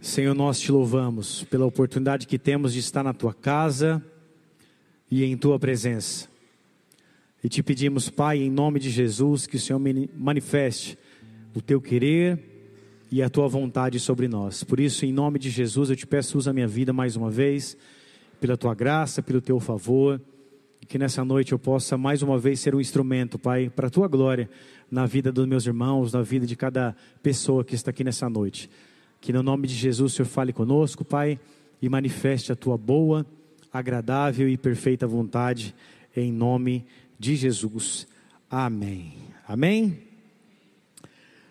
[0.00, 4.00] Senhor, nós te louvamos pela oportunidade que temos de estar na tua casa
[5.10, 6.28] e em tua presença.
[7.42, 9.80] E te pedimos, Pai, em nome de Jesus, que o Senhor
[10.16, 10.96] manifeste
[11.52, 12.38] o teu querer
[13.10, 14.62] e a tua vontade sobre nós.
[14.62, 17.28] Por isso, em nome de Jesus, eu te peço, usa a minha vida mais uma
[17.30, 17.76] vez,
[18.40, 20.20] pela tua graça, pelo teu favor,
[20.86, 24.06] que nessa noite eu possa mais uma vez ser um instrumento, Pai, para a tua
[24.06, 24.48] glória
[24.88, 28.70] na vida dos meus irmãos, na vida de cada pessoa que está aqui nessa noite.
[29.20, 31.38] Que no nome de Jesus o Senhor fale conosco, Pai,
[31.80, 33.26] e manifeste a tua boa,
[33.72, 35.74] agradável e perfeita vontade,
[36.16, 36.84] em nome
[37.18, 38.06] de Jesus.
[38.50, 39.14] Amém.
[39.46, 40.02] Amém?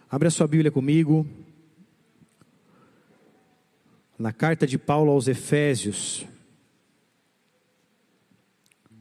[0.10, 1.28] Abra sua Bíblia comigo.
[4.18, 6.26] Na carta de Paulo aos Efésios,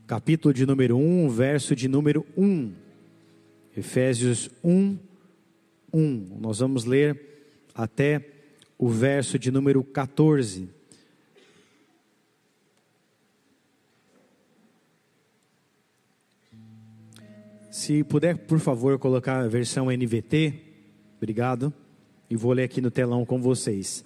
[0.07, 2.73] capítulo de número 1, verso de número 1.
[3.77, 4.99] Efésios 1,
[5.93, 6.39] 1.
[6.39, 7.19] Nós vamos ler
[7.75, 8.36] até
[8.79, 10.69] o verso de número 14.
[17.71, 20.55] Se puder, por favor, colocar a versão NVT,
[21.17, 21.73] obrigado.
[22.29, 24.05] E vou ler aqui no telão com vocês.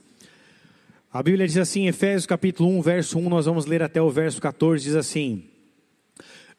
[1.12, 4.41] A Bíblia diz assim, Efésios capítulo 1, verso 1, nós vamos ler até o verso
[4.41, 5.45] 14, diz assim: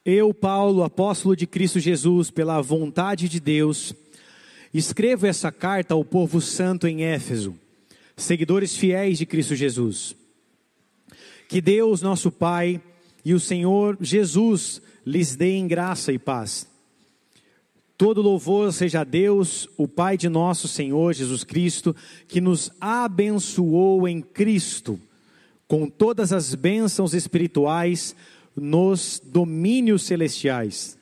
[0.04, 3.94] Eu, Paulo, apóstolo de Cristo Jesus, pela vontade de Deus,
[4.74, 7.56] escrevo essa carta ao povo santo em Éfeso
[8.22, 10.16] seguidores fiéis de Cristo Jesus.
[11.48, 12.82] Que Deus, nosso Pai,
[13.24, 16.68] e o Senhor Jesus lhes deem graça e paz.
[17.98, 21.96] Todo louvor seja a Deus, o Pai de nosso Senhor Jesus Cristo,
[22.28, 25.00] que nos abençoou em Cristo
[25.68, 28.16] com todas as bênçãos espirituais
[28.56, 31.00] nos domínios celestiais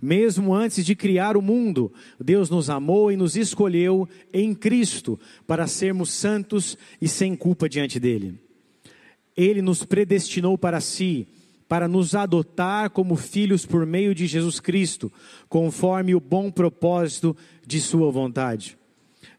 [0.00, 5.66] mesmo antes de criar o mundo, Deus nos amou e nos escolheu em Cristo para
[5.66, 8.38] sermos santos e sem culpa diante dele.
[9.36, 11.26] Ele nos predestinou para si,
[11.68, 15.12] para nos adotar como filhos por meio de Jesus Cristo,
[15.48, 17.36] conforme o bom propósito
[17.66, 18.78] de Sua vontade.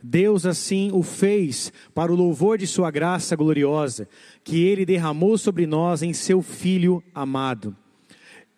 [0.04, 4.08] Deus assim o fez para o louvor de Sua graça gloriosa,
[4.44, 7.76] que Ele derramou sobre nós em Seu Filho amado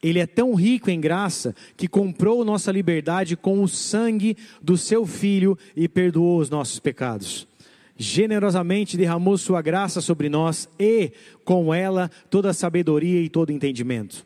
[0.04, 5.06] ele é tão rico em graça que comprou nossa liberdade com o sangue do seu
[5.06, 7.48] filho e perdoou os nossos pecados.
[7.96, 11.12] Generosamente derramou sua graça sobre nós e,
[11.46, 14.26] com ela, toda a sabedoria e todo entendimento.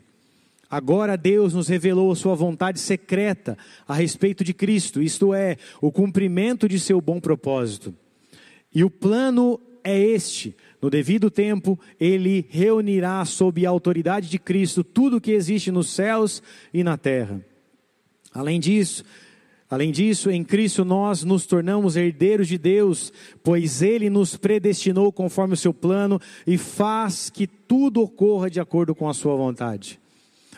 [0.70, 3.56] Agora Deus nos revelou a sua vontade secreta
[3.86, 7.94] a respeito de Cristo, isto é, o cumprimento de seu bom propósito.
[8.74, 14.84] E o plano é este: no devido tempo, ele reunirá sob a autoridade de Cristo
[14.84, 17.44] tudo o que existe nos céus e na terra.
[18.32, 19.04] Além disso,
[19.70, 23.12] Além disso, em Cristo nós nos tornamos herdeiros de Deus,
[23.42, 28.94] pois Ele nos predestinou conforme o seu plano e faz que tudo ocorra de acordo
[28.94, 30.00] com a sua vontade.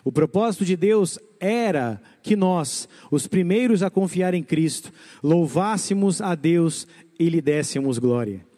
[0.04, 4.92] O propósito de Deus era que nós, os primeiros a confiar em Cristo,
[5.22, 6.86] louvássemos a Deus
[7.18, 8.49] e lhe dessemos glória.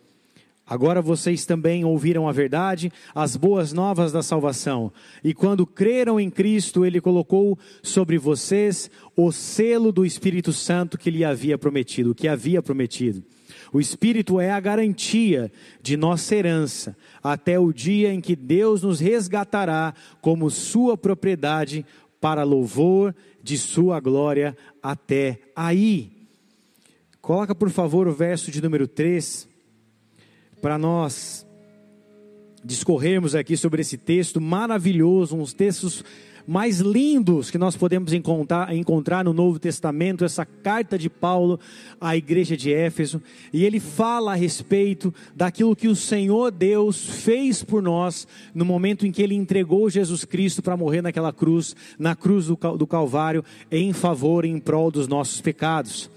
[0.66, 4.92] Agora vocês também ouviram a verdade, as boas novas da salvação.
[5.22, 11.10] E quando creram em Cristo, Ele colocou sobre vocês o selo do Espírito Santo que
[11.10, 13.22] lhe havia prometido, que havia prometido.
[13.72, 15.50] O Espírito é a garantia
[15.82, 21.84] de nossa herança, até o dia em que Deus nos resgatará como sua propriedade,
[22.22, 23.12] para louvor
[23.42, 26.12] de sua glória até aí.
[27.20, 29.48] Coloca, por favor, o verso de número 3
[30.62, 31.44] para nós
[32.64, 36.04] discorrermos aqui sobre esse texto maravilhoso, uns textos
[36.46, 41.58] mais lindos que nós podemos encontrar, encontrar no Novo Testamento, essa carta de Paulo
[42.00, 43.20] à igreja de Éfeso,
[43.52, 49.04] e ele fala a respeito daquilo que o Senhor Deus fez por nós no momento
[49.04, 53.92] em que ele entregou Jesus Cristo para morrer naquela cruz, na cruz do Calvário, em
[53.92, 56.08] favor e em prol dos nossos pecados.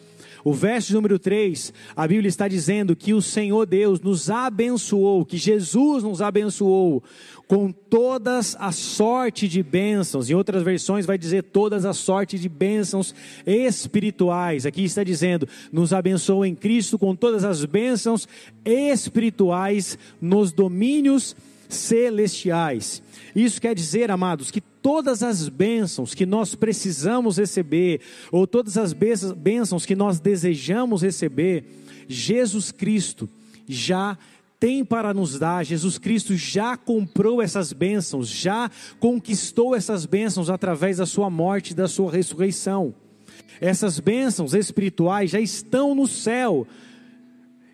[0.46, 5.38] O verso número 3, a Bíblia está dizendo que o Senhor Deus nos abençoou, que
[5.38, 7.04] Jesus nos abençoou
[7.48, 10.30] com todas a sorte de bênçãos.
[10.30, 14.68] Em outras versões vai dizer todas a sorte de bênçãos espirituais.
[14.68, 18.28] Aqui está dizendo, nos abençoou em Cristo com todas as bênçãos
[18.64, 21.36] espirituais nos domínios
[21.76, 23.02] celestiais.
[23.36, 28.02] Isso quer dizer, amados, que todas as bênçãos que nós precisamos receber,
[28.32, 31.66] ou todas as bênçãos que nós desejamos receber,
[32.08, 33.28] Jesus Cristo
[33.68, 34.18] já
[34.60, 40.98] tem para nos dar, Jesus Cristo já comprou essas bênçãos, já conquistou essas bênçãos através
[40.98, 42.94] da sua morte e da sua ressurreição.
[43.60, 46.68] Essas bênçãos espirituais já estão no céu,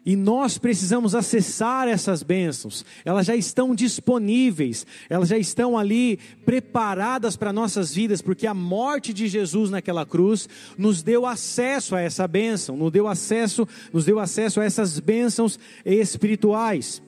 [0.03, 7.35] E nós precisamos acessar essas bênçãos, elas já estão disponíveis, elas já estão ali preparadas
[7.35, 12.27] para nossas vidas, porque a morte de Jesus naquela cruz nos deu acesso a essa
[12.27, 16.99] bênção, nos deu acesso, nos deu acesso a essas bênçãos espirituais.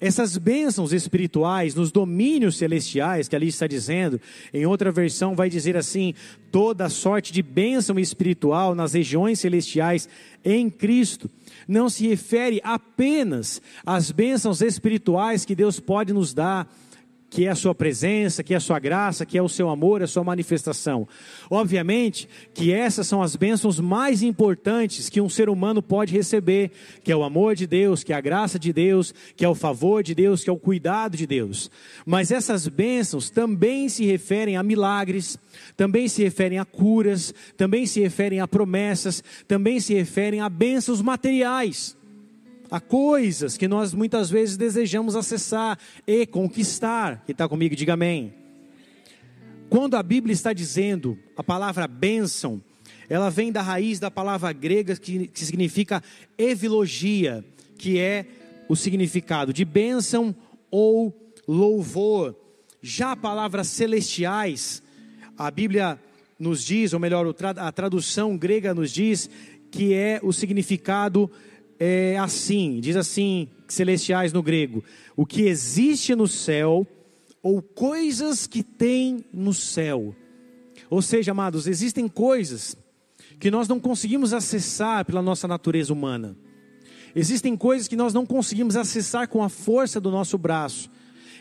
[0.00, 4.18] Essas bênçãos espirituais nos domínios celestiais, que ali está dizendo,
[4.54, 6.14] em outra versão vai dizer assim:
[6.50, 10.08] toda sorte de bênção espiritual nas regiões celestiais
[10.42, 11.28] em Cristo
[11.66, 16.66] não se refere apenas às bênçãos espirituais que Deus pode nos dar,
[17.30, 20.02] que é a sua presença, que é a sua graça, que é o seu amor,
[20.02, 21.06] a sua manifestação.
[21.48, 26.72] Obviamente que essas são as bênçãos mais importantes que um ser humano pode receber,
[27.04, 29.54] que é o amor de Deus, que é a graça de Deus, que é o
[29.54, 31.70] favor de Deus, que é o cuidado de Deus.
[32.04, 35.38] Mas essas bênçãos também se referem a milagres,
[35.76, 41.00] também se referem a curas, também se referem a promessas, também se referem a bênçãos
[41.00, 41.99] materiais
[42.70, 47.22] a coisas que nós muitas vezes desejamos acessar e conquistar.
[47.26, 48.32] Quem está comigo, diga amém.
[49.68, 52.62] Quando a Bíblia está dizendo a palavra bênção,
[53.08, 56.02] ela vem da raiz da palavra grega que, que significa
[56.38, 57.44] evilogia,
[57.76, 58.26] que é
[58.68, 60.34] o significado de bênção
[60.70, 62.36] ou louvor.
[62.80, 64.82] Já a palavra celestiais,
[65.36, 65.98] a Bíblia
[66.38, 67.26] nos diz, ou melhor,
[67.56, 69.28] a tradução grega nos diz,
[69.70, 71.30] que é o significado
[71.80, 74.84] é assim, diz assim, celestiais no grego:
[75.16, 76.86] o que existe no céu
[77.42, 80.14] ou coisas que tem no céu.
[80.90, 82.76] Ou seja, amados, existem coisas
[83.38, 86.36] que nós não conseguimos acessar pela nossa natureza humana.
[87.16, 90.90] Existem coisas que nós não conseguimos acessar com a força do nosso braço.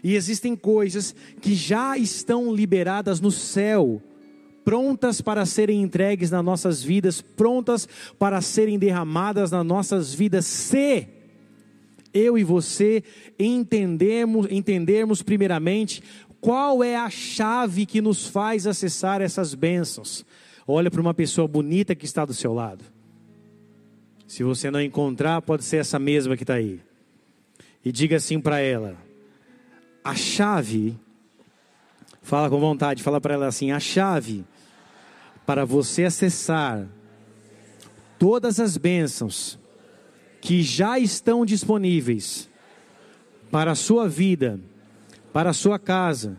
[0.02, 4.02] E existem coisas que já estão liberadas no céu
[4.70, 7.90] prontas para serem entregues nas nossas vidas, prontas
[8.20, 11.08] para serem derramadas nas nossas vidas, se
[12.14, 13.04] eu e você
[13.40, 16.04] entendermos, entendermos primeiramente
[16.40, 20.24] qual é a chave que nos faz acessar essas bênçãos.
[20.68, 22.86] Olha para uma pessoa bonita que está do seu lado.
[24.28, 26.80] Se você não encontrar, pode ser essa mesma que está aí.
[27.84, 28.96] E diga assim para ela:
[30.04, 30.96] a chave,
[32.22, 34.46] fala com vontade, fala para ela assim: a chave
[35.50, 36.88] para você acessar
[38.20, 39.58] todas as bênçãos
[40.40, 42.48] que já estão disponíveis
[43.50, 44.60] para a sua vida,
[45.34, 46.38] para a sua casa,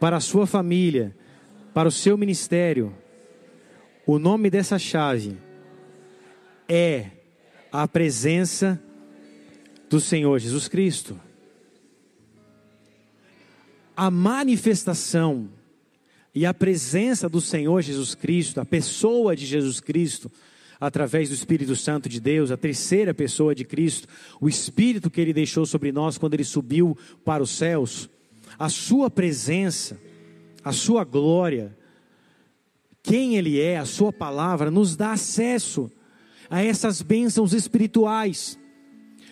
[0.00, 1.16] para a sua família,
[1.72, 2.92] para o seu ministério.
[4.04, 5.38] O nome dessa chave
[6.68, 7.06] é
[7.70, 8.82] a presença
[9.88, 11.16] do Senhor Jesus Cristo.
[13.96, 15.48] A manifestação
[16.34, 20.30] e a presença do Senhor Jesus Cristo, a pessoa de Jesus Cristo,
[20.80, 24.08] através do Espírito Santo de Deus, a terceira pessoa de Cristo,
[24.40, 28.08] o Espírito que Ele deixou sobre nós quando Ele subiu para os céus,
[28.58, 30.00] a Sua presença,
[30.64, 31.76] a Sua glória,
[33.02, 35.90] quem Ele é, a Sua palavra, nos dá acesso
[36.48, 38.58] a essas bênçãos espirituais.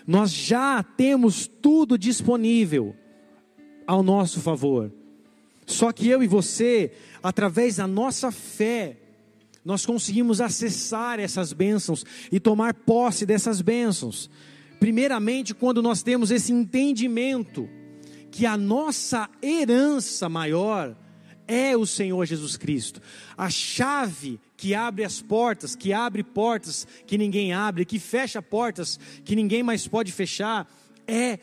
[0.07, 2.95] Nós já temos tudo disponível
[3.87, 4.93] ao nosso favor.
[5.69, 6.93] Só que eu e você,
[7.23, 8.97] através da nossa fé,
[9.63, 14.31] nós conseguimos acessar essas bênçãos e tomar posse dessas bênçãos.
[14.81, 17.69] Primeiramente, quando nós temos esse entendimento
[18.31, 20.97] que a nossa herança maior
[21.47, 23.03] é o Senhor Jesus Cristo.
[23.37, 28.99] A chave que abre as portas, que abre portas que ninguém abre, que fecha portas
[29.23, 30.67] que ninguém mais pode fechar,
[31.07, 31.39] é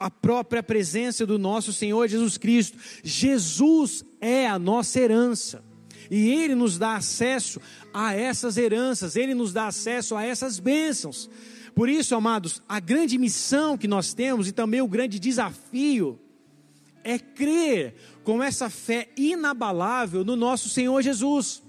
[0.00, 2.78] a própria presença do nosso Senhor Jesus Cristo.
[3.04, 5.62] Jesus é a nossa herança.
[6.10, 7.60] E Ele nos dá acesso
[7.92, 11.28] a essas heranças, Ele nos dá acesso a essas bênçãos.
[11.74, 16.18] Por isso, amados, a grande missão que nós temos e também o grande desafio
[17.04, 21.62] é crer com essa fé inabalável no nosso Senhor Jesus.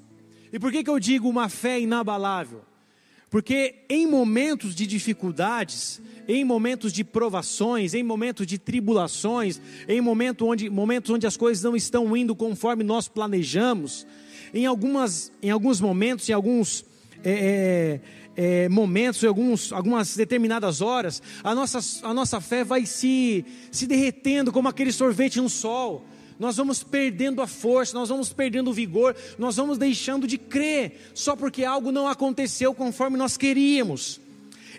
[0.52, 2.64] E por que, que eu digo uma fé inabalável?
[3.32, 10.46] Porque em momentos de dificuldades, em momentos de provações, em momentos de tribulações, em momento
[10.46, 14.06] onde, momentos onde as coisas não estão indo conforme nós planejamos,
[14.54, 16.84] em, algumas, em alguns momentos, em alguns
[17.24, 18.02] é,
[18.36, 23.46] é, é momentos, em alguns, algumas determinadas horas, a nossa, a nossa fé vai se,
[23.72, 26.06] se derretendo como aquele sorvete no sol
[26.42, 31.12] nós vamos perdendo a força, nós vamos perdendo o vigor, nós vamos deixando de crer,
[31.14, 34.20] só porque algo não aconteceu conforme nós queríamos.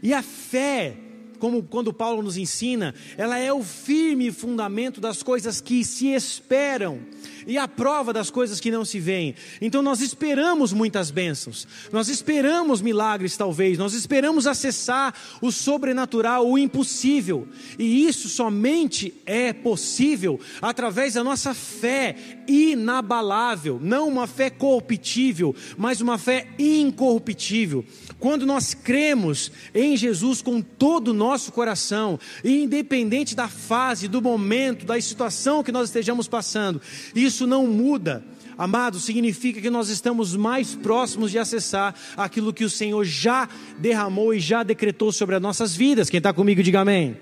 [0.03, 0.97] E a fé,
[1.43, 7.01] como quando Paulo nos ensina, ela é o firme fundamento das coisas que se esperam
[7.49, 9.35] e a prova das coisas que não se veem.
[9.61, 16.57] Então nós esperamos muitas bênçãos, nós esperamos milagres, talvez, nós esperamos acessar o sobrenatural, o
[16.57, 22.15] impossível, e isso somente é possível através da nossa fé
[22.47, 27.85] inabalável, não uma fé corruptível, mas uma fé incorruptível.
[28.23, 34.87] Quando nós cremos em Jesus com todo o nosso coração, independente da fase, do momento,
[34.87, 36.81] da situação que nós estejamos passando,
[37.17, 38.25] isso não muda.
[38.57, 43.49] Amado, significa que nós estamos mais próximos de acessar aquilo que o Senhor já
[43.81, 46.09] derramou e já decretou sobre as nossas vidas.
[46.09, 47.17] Quem está comigo, diga amém.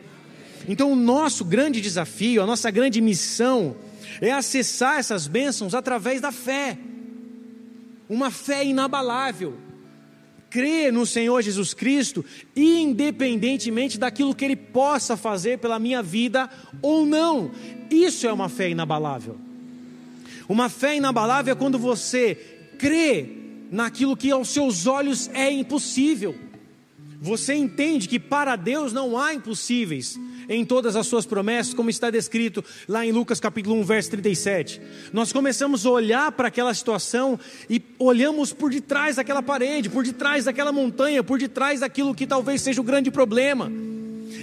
[0.69, 3.75] Então, o nosso grande desafio, a nossa grande missão,
[4.21, 6.77] é acessar essas bênçãos através da fé,
[8.07, 9.70] uma fé inabalável
[10.51, 16.51] crer no Senhor Jesus Cristo, independentemente daquilo que Ele possa fazer pela minha vida
[16.83, 17.53] ou não.
[17.91, 19.39] Isso é uma fé inabalável.
[20.49, 22.35] Uma fé inabalável é quando você
[22.77, 23.27] crê
[23.71, 26.35] naquilo que aos seus olhos é impossível.
[27.23, 32.09] Você entende que para Deus não há impossíveis em todas as suas promessas, como está
[32.09, 34.81] descrito lá em Lucas capítulo 1, verso 37.
[35.13, 40.47] Nós começamos a olhar para aquela situação e olhamos por detrás daquela parede, por detrás
[40.47, 43.71] daquela montanha, por detrás daquilo que talvez seja o grande problema.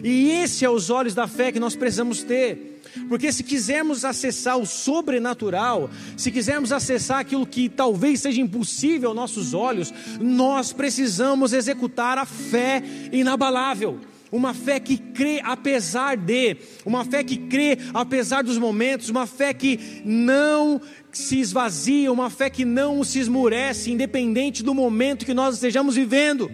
[0.03, 2.81] E esse é os olhos da fé que nós precisamos ter.
[3.09, 9.15] Porque se quisermos acessar o sobrenatural, se quisermos acessar aquilo que talvez seja impossível aos
[9.15, 13.99] nossos olhos, nós precisamos executar a fé inabalável
[14.31, 19.53] uma fé que crê apesar de, uma fé que crê apesar dos momentos, uma fé
[19.53, 25.55] que não se esvazia, uma fé que não se esmurece, independente do momento que nós
[25.55, 26.51] estejamos vivendo.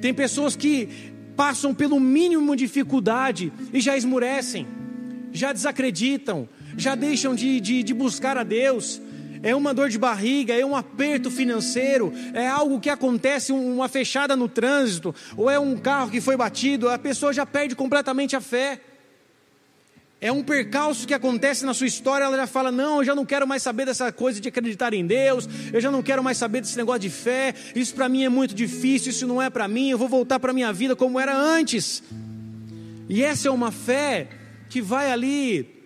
[0.00, 4.66] Tem pessoas que passam pelo mínimo de dificuldade e já esmurecem,
[5.32, 9.00] já desacreditam, já deixam de, de, de buscar a Deus,
[9.42, 14.34] é uma dor de barriga, é um aperto financeiro, é algo que acontece, uma fechada
[14.34, 18.40] no trânsito, ou é um carro que foi batido, a pessoa já perde completamente a
[18.40, 18.80] fé.
[20.18, 23.26] É um percalço que acontece na sua história, ela já fala: Não, eu já não
[23.26, 26.62] quero mais saber dessa coisa de acreditar em Deus, eu já não quero mais saber
[26.62, 29.90] desse negócio de fé, isso para mim é muito difícil, isso não é para mim,
[29.90, 32.02] eu vou voltar para a minha vida como era antes.
[33.08, 34.28] E essa é uma fé
[34.70, 35.84] que vai ali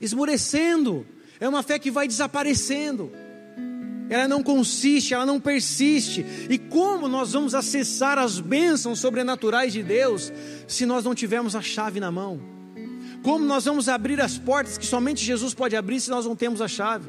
[0.00, 1.04] esmurecendo,
[1.40, 3.10] é uma fé que vai desaparecendo.
[4.08, 6.24] Ela não consiste, ela não persiste.
[6.48, 10.32] E como nós vamos acessar as bênçãos sobrenaturais de Deus
[10.66, 12.59] se nós não tivermos a chave na mão?
[13.22, 16.60] Como nós vamos abrir as portas que somente Jesus pode abrir se nós não temos
[16.60, 17.08] a chave?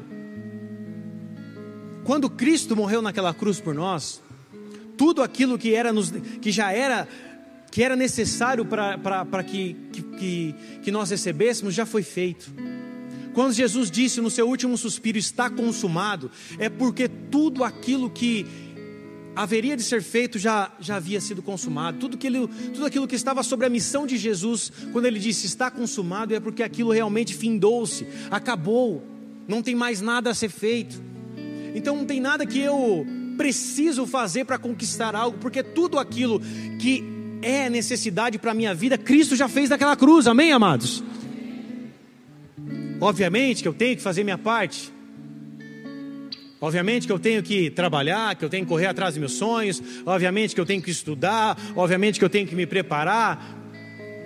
[2.04, 4.20] Quando Cristo morreu naquela cruz por nós,
[4.96, 7.08] tudo aquilo que, era nos, que já era
[7.70, 9.74] que era necessário para que,
[10.18, 12.52] que, que nós recebêssemos já foi feito.
[13.32, 18.46] Quando Jesus disse no seu último suspiro, está consumado, é porque tudo aquilo que
[19.34, 21.98] haveria de ser feito já, já havia sido consumado.
[21.98, 25.46] Tudo, que ele, tudo aquilo que estava sobre a missão de Jesus, quando ele disse
[25.46, 29.02] está consumado, é porque aquilo realmente findou-se, acabou,
[29.48, 31.02] não tem mais nada a ser feito.
[31.74, 36.40] Então não tem nada que eu preciso fazer para conquistar algo, porque tudo aquilo
[36.78, 37.02] que
[37.40, 41.02] é necessidade para a minha vida, Cristo já fez naquela cruz, amém, amados?
[43.00, 44.92] Obviamente que eu tenho que fazer minha parte.
[46.62, 49.82] Obviamente que eu tenho que trabalhar, que eu tenho que correr atrás dos meus sonhos.
[50.06, 51.58] Obviamente que eu tenho que estudar.
[51.74, 53.58] Obviamente que eu tenho que me preparar.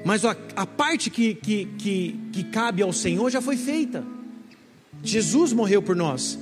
[0.04, 4.04] Mas a, a parte que, que, que, que cabe ao Senhor já foi feita.
[5.02, 6.38] Jesus morreu por nós.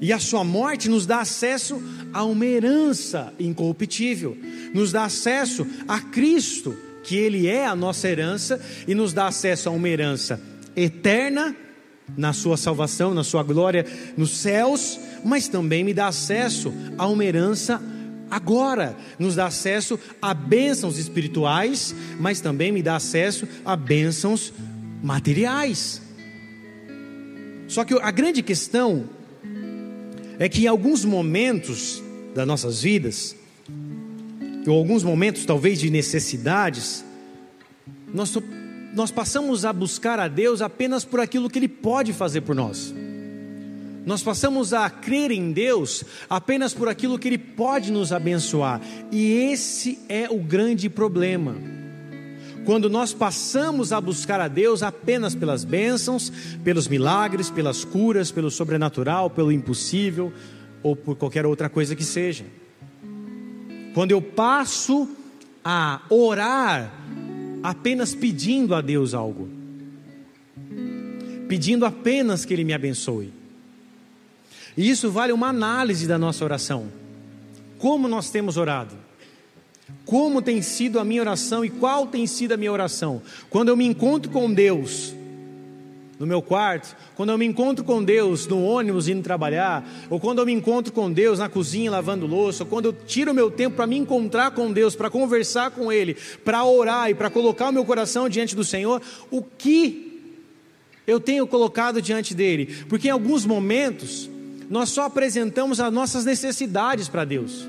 [0.00, 4.36] E a sua morte nos dá acesso a uma herança incorruptível,
[4.72, 9.68] nos dá acesso a Cristo, que Ele é a nossa herança, e nos dá acesso
[9.68, 10.40] a uma herança
[10.76, 11.56] eterna
[12.16, 17.24] na sua salvação, na sua glória nos céus, mas também me dá acesso a uma
[17.24, 17.80] herança
[18.30, 24.52] agora, nos dá acesso a bênçãos espirituais, mas também me dá acesso a bênçãos
[25.02, 26.02] materiais.
[27.68, 29.04] Só que a grande questão
[30.38, 32.02] é que em alguns momentos
[32.34, 33.36] das nossas vidas,
[34.66, 37.04] ou alguns momentos talvez de necessidades,
[38.12, 38.30] nós
[38.94, 42.94] nós passamos a buscar a Deus apenas por aquilo que Ele pode fazer por nós.
[44.06, 48.80] Nós passamos a crer em Deus apenas por aquilo que Ele pode nos abençoar.
[49.10, 51.56] E esse é o grande problema.
[52.64, 56.32] Quando nós passamos a buscar a Deus apenas pelas bênçãos,
[56.62, 60.32] pelos milagres, pelas curas, pelo sobrenatural, pelo impossível
[60.82, 62.44] ou por qualquer outra coisa que seja.
[63.92, 65.08] Quando eu passo
[65.64, 66.92] a orar
[67.64, 69.48] apenas pedindo a Deus algo.
[71.48, 73.32] pedindo apenas que Ele me abençoe.
[74.76, 76.88] E isso vale uma análise da nossa oração.
[77.78, 78.96] Como nós temos orado?
[80.04, 83.22] Como tem sido a minha oração e qual tem sido a minha oração?
[83.50, 85.14] Quando eu me encontro com Deus,
[86.18, 90.38] no meu quarto, quando eu me encontro com Deus no ônibus indo trabalhar, ou quando
[90.38, 93.50] eu me encontro com Deus na cozinha lavando louça, ou quando eu tiro o meu
[93.50, 97.68] tempo para me encontrar com Deus, para conversar com Ele, para orar e para colocar
[97.68, 100.14] o meu coração diante do Senhor, o que
[101.06, 102.84] eu tenho colocado diante dele?
[102.88, 104.30] Porque em alguns momentos
[104.70, 107.68] nós só apresentamos as nossas necessidades para Deus.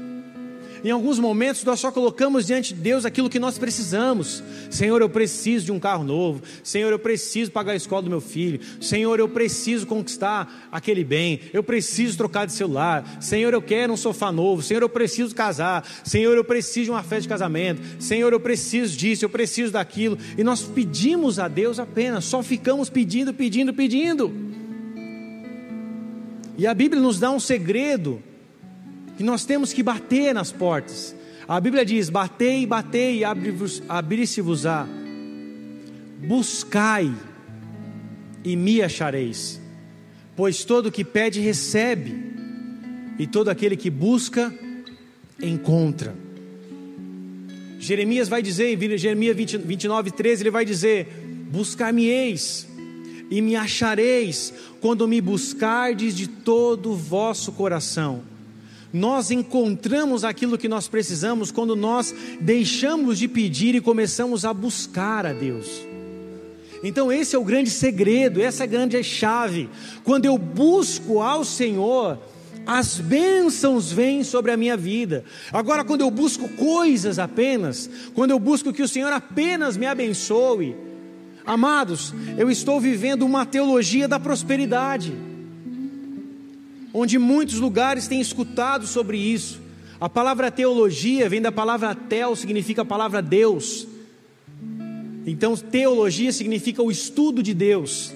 [0.85, 4.43] Em alguns momentos nós só colocamos diante de Deus aquilo que nós precisamos.
[4.69, 6.43] Senhor, eu preciso de um carro novo.
[6.63, 8.59] Senhor, eu preciso pagar a escola do meu filho.
[8.79, 11.39] Senhor, eu preciso conquistar aquele bem.
[11.51, 13.17] Eu preciso trocar de celular.
[13.19, 14.61] Senhor, eu quero um sofá novo.
[14.61, 15.83] Senhor, eu preciso casar.
[16.03, 17.81] Senhor, eu preciso de uma festa de casamento.
[17.99, 20.19] Senhor, eu preciso disso, eu preciso daquilo.
[20.37, 24.31] E nós pedimos a Deus apenas, só ficamos pedindo, pedindo, pedindo.
[26.59, 28.21] E a Bíblia nos dá um segredo
[29.17, 31.15] que nós temos que bater nas portas.
[31.47, 34.87] A Bíblia diz: batei, batei, abri-se-vos-á.
[36.27, 37.13] Buscai
[38.43, 39.61] e me achareis.
[40.35, 42.15] Pois todo que pede, recebe,
[43.17, 44.53] e todo aquele que busca,
[45.41, 46.13] encontra.
[47.79, 51.07] Jeremias vai dizer, em Jeremias 20, 29, 13, ele vai dizer:
[51.51, 52.67] Buscar-me-eis
[53.29, 58.34] e me achareis, quando me buscardes de todo o vosso coração
[58.93, 65.25] nós encontramos aquilo que nós precisamos quando nós deixamos de pedir e começamos a buscar
[65.25, 65.81] a Deus.
[66.83, 69.69] Então, esse é o grande segredo, essa é a grande chave.
[70.03, 72.19] Quando eu busco ao Senhor,
[72.65, 75.23] as bênçãos vêm sobre a minha vida.
[75.51, 80.75] Agora, quando eu busco coisas apenas, quando eu busco que o Senhor apenas me abençoe,
[81.45, 85.13] amados, eu estou vivendo uma teologia da prosperidade
[86.97, 89.59] onde muitos lugares têm escutado sobre isso.
[89.99, 93.85] A palavra teologia vem da palavra tel, significa a palavra Deus.
[95.25, 98.13] Então, teologia significa o estudo de Deus.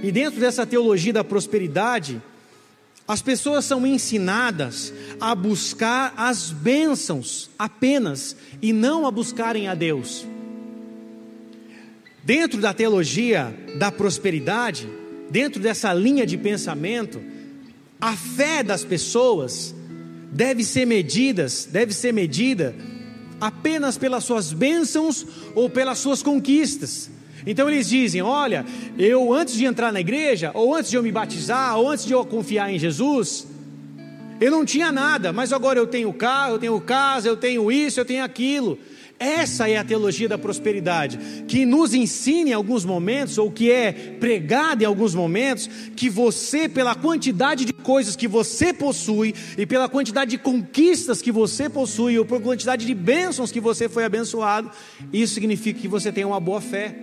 [0.00, 2.22] E dentro dessa teologia da prosperidade,
[3.06, 10.24] as pessoas são ensinadas a buscar as bênçãos apenas e não a buscarem a Deus.
[12.22, 14.88] Dentro da teologia da prosperidade,
[15.30, 17.20] dentro dessa linha de pensamento,
[18.00, 19.74] a fé das pessoas
[20.32, 22.74] deve ser medidas, deve ser medida
[23.40, 27.10] apenas pelas suas bênçãos ou pelas suas conquistas.
[27.46, 28.64] Então eles dizem: Olha,
[28.98, 32.12] eu antes de entrar na igreja, ou antes de eu me batizar, ou antes de
[32.12, 33.46] eu confiar em Jesus,
[34.40, 37.98] eu não tinha nada, mas agora eu tenho carro, eu tenho casa, eu tenho isso,
[37.98, 38.78] eu tenho aquilo.
[39.18, 43.90] Essa é a teologia da prosperidade, que nos ensina em alguns momentos, ou que é
[43.92, 49.88] pregada em alguns momentos, que você, pela quantidade de coisas que você possui, e pela
[49.88, 54.70] quantidade de conquistas que você possui, ou por quantidade de bênçãos que você foi abençoado,
[55.12, 56.94] isso significa que você tem uma boa fé.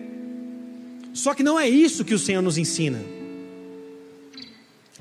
[1.13, 3.14] Só que não é isso que o Senhor nos ensina.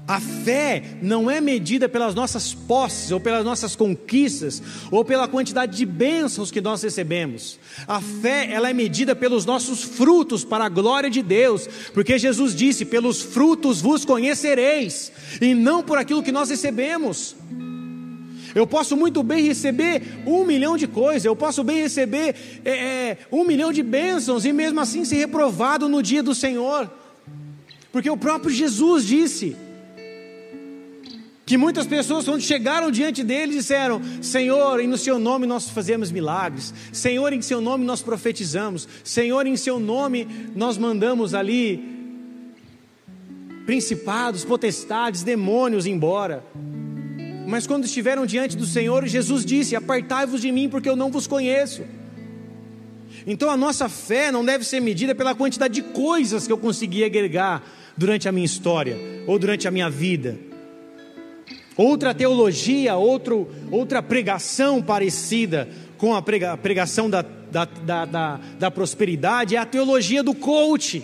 [0.06, 5.74] A fé não é medida pelas nossas posses, ou pelas nossas conquistas, ou pela quantidade
[5.74, 7.58] de bênçãos que nós recebemos.
[7.88, 12.54] A fé, ela é medida pelos nossos frutos para a glória de Deus, porque Jesus
[12.54, 17.34] disse: "Pelos frutos vos conhecereis", e não por aquilo que nós recebemos.
[18.54, 23.18] Eu posso muito bem receber um milhão de coisas, eu posso bem receber é, é,
[23.32, 26.90] um milhão de bênçãos e mesmo assim ser reprovado no dia do Senhor,
[27.90, 29.56] porque o próprio Jesus disse:
[31.46, 36.72] que muitas pessoas, quando chegaram diante dele, disseram: Senhor, em seu nome nós fazemos milagres,
[36.92, 41.92] Senhor, em seu nome nós profetizamos, Senhor, em seu nome nós mandamos ali
[43.66, 46.42] principados, potestades, demônios embora.
[47.46, 51.26] Mas quando estiveram diante do Senhor, Jesus disse: Apartai-vos de mim, porque eu não vos
[51.26, 51.82] conheço.
[53.26, 57.04] Então a nossa fé não deve ser medida pela quantidade de coisas que eu consegui
[57.04, 57.62] agregar
[57.96, 60.53] durante a minha história ou durante a minha vida
[61.76, 69.56] Outra teologia, outro, outra pregação parecida com a pregação da, da, da, da, da prosperidade
[69.56, 71.02] é a teologia do coach,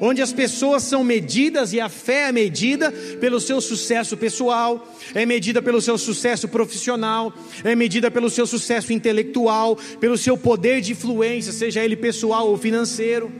[0.00, 2.90] onde as pessoas são medidas e a fé é medida
[3.20, 8.92] pelo seu sucesso pessoal, é medida pelo seu sucesso profissional, é medida pelo seu sucesso
[8.92, 13.30] intelectual, pelo seu poder de influência, seja ele pessoal ou financeiro.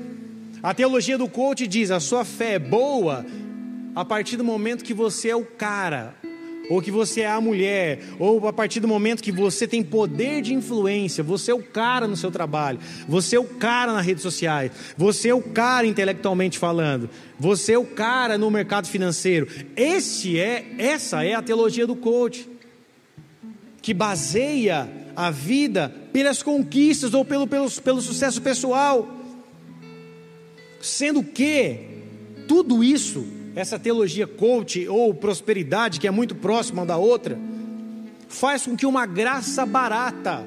[0.62, 3.24] A teologia do coach diz: a sua fé é boa
[4.00, 6.14] a partir do momento que você é o cara,
[6.70, 10.40] ou que você é a mulher, ou a partir do momento que você tem poder
[10.40, 14.22] de influência, você é o cara no seu trabalho, você é o cara nas redes
[14.22, 19.46] sociais, você é o cara intelectualmente falando, você é o cara no mercado financeiro.
[19.76, 22.48] Esse é, essa é a teologia do coach,
[23.82, 29.06] que baseia a vida pelas conquistas ou pelo, pelo, pelo sucesso pessoal.
[30.80, 31.80] Sendo que
[32.48, 37.38] tudo isso, essa teologia coach ou prosperidade, que é muito próxima da outra,
[38.28, 40.44] faz com que uma graça barata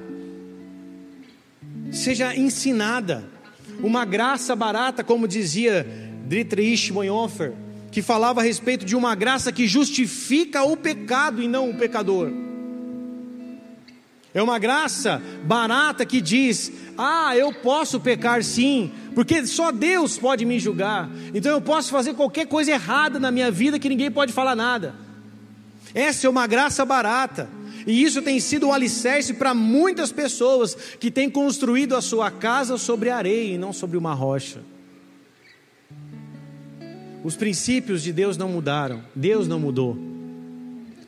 [1.92, 3.24] seja ensinada.
[3.82, 5.86] Uma graça barata, como dizia
[6.28, 7.54] Dietrich Bonhoeffer,
[7.92, 12.32] que falava a respeito de uma graça que justifica o pecado e não o pecador.
[14.34, 20.46] É uma graça barata que diz: ah, eu posso pecar sim, porque só Deus pode
[20.46, 21.10] me julgar.
[21.34, 24.96] Então eu posso fazer qualquer coisa errada na minha vida que ninguém pode falar nada.
[25.94, 27.50] Essa é uma graça barata.
[27.86, 32.78] E isso tem sido um alicerce para muitas pessoas que têm construído a sua casa
[32.78, 34.62] sobre areia e não sobre uma rocha.
[37.24, 39.98] Os princípios de Deus não mudaram, Deus não mudou.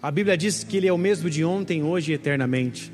[0.02, 2.92] A Bíblia diz que Ele é o mesmo de ontem, hoje e eternamente.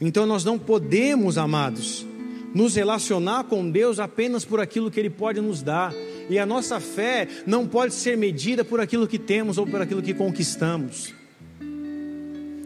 [0.00, 2.06] Então nós não podemos, amados,
[2.54, 5.92] nos relacionar com Deus apenas por aquilo que Ele pode nos dar.
[6.30, 10.00] E a nossa fé não pode ser medida por aquilo que temos ou por aquilo
[10.00, 11.12] que conquistamos.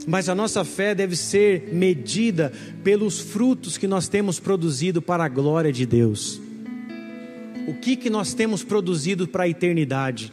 [0.07, 2.53] Mas a nossa fé deve ser medida
[2.85, 6.41] pelos frutos que nós temos produzido para a glória de Deus.
[7.67, 10.33] O que, que nós temos produzido para a eternidade?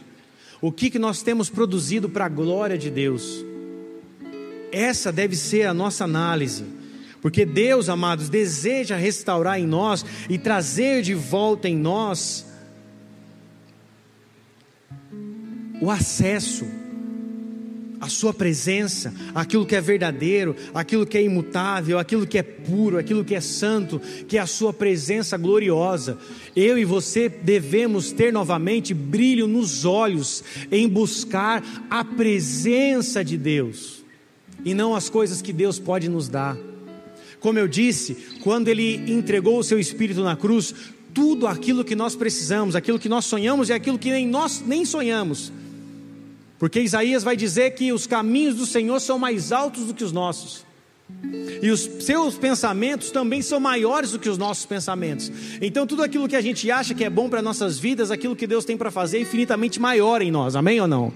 [0.62, 3.44] O que, que nós temos produzido para a glória de Deus?
[4.72, 6.64] Essa deve ser a nossa análise.
[7.26, 12.46] Porque Deus, amados, deseja restaurar em nós e trazer de volta em nós
[15.82, 16.64] o acesso
[18.00, 22.96] à Sua presença, aquilo que é verdadeiro, aquilo que é imutável, aquilo que é puro,
[22.96, 26.18] aquilo que é santo, que é a Sua presença gloriosa.
[26.54, 31.60] Eu e você devemos ter novamente brilho nos olhos em buscar
[31.90, 34.04] a presença de Deus
[34.64, 36.56] e não as coisas que Deus pode nos dar.
[37.40, 40.74] Como eu disse, quando Ele entregou o Seu Espírito na cruz,
[41.14, 44.84] tudo aquilo que nós precisamos, aquilo que nós sonhamos e aquilo que nem nós nem
[44.84, 45.52] sonhamos.
[46.58, 50.12] Porque Isaías vai dizer que os caminhos do Senhor são mais altos do que os
[50.12, 50.64] nossos.
[51.62, 55.30] E os seus pensamentos também são maiores do que os nossos pensamentos.
[55.60, 58.46] Então, tudo aquilo que a gente acha que é bom para nossas vidas, aquilo que
[58.46, 60.56] Deus tem para fazer é infinitamente maior em nós.
[60.56, 61.12] Amém ou não?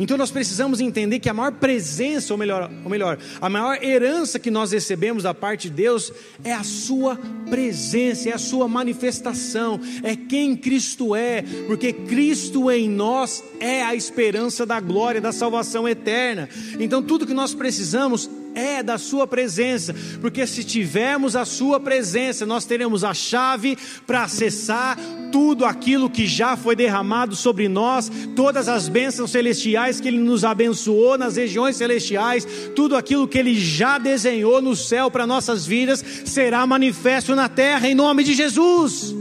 [0.00, 4.38] Então nós precisamos entender que a maior presença, ou melhor, ou melhor, a maior herança
[4.38, 6.10] que nós recebemos da parte de Deus
[6.42, 7.18] é a sua
[7.50, 13.94] presença, é a sua manifestação, é quem Cristo é, porque Cristo em nós é a
[13.94, 16.48] esperança da glória, da salvação eterna.
[16.78, 22.46] Então tudo que nós precisamos é da Sua presença, porque se tivermos a Sua presença,
[22.46, 24.98] nós teremos a chave para acessar
[25.30, 30.44] tudo aquilo que já foi derramado sobre nós, todas as bênçãos celestiais que Ele nos
[30.44, 36.04] abençoou nas regiões celestiais, tudo aquilo que Ele já desenhou no céu para nossas vidas,
[36.24, 39.14] será manifesto na terra em nome de Jesus.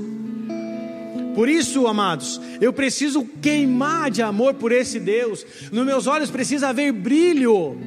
[1.36, 6.70] Por isso, amados, eu preciso queimar de amor por esse Deus, nos meus olhos precisa
[6.70, 7.78] haver brilho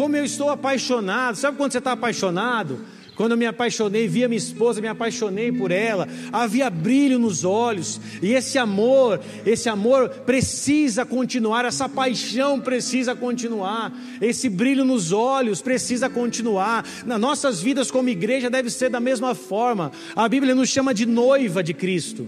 [0.00, 1.36] como eu estou apaixonado.
[1.36, 2.80] Sabe quando você está apaixonado?
[3.14, 8.00] Quando eu me apaixonei, via minha esposa, me apaixonei por ela, havia brilho nos olhos,
[8.22, 15.60] e esse amor, esse amor precisa continuar, essa paixão precisa continuar, esse brilho nos olhos
[15.60, 16.82] precisa continuar.
[17.04, 19.92] Nas nossas vidas como igreja deve ser da mesma forma.
[20.16, 22.26] A Bíblia nos chama de noiva de Cristo.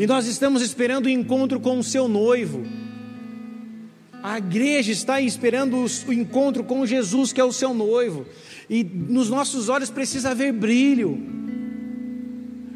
[0.00, 2.81] E nós estamos esperando o encontro com o seu noivo.
[4.22, 8.24] A igreja está esperando o encontro com Jesus, que é o seu noivo.
[8.70, 11.20] E nos nossos olhos precisa haver brilho,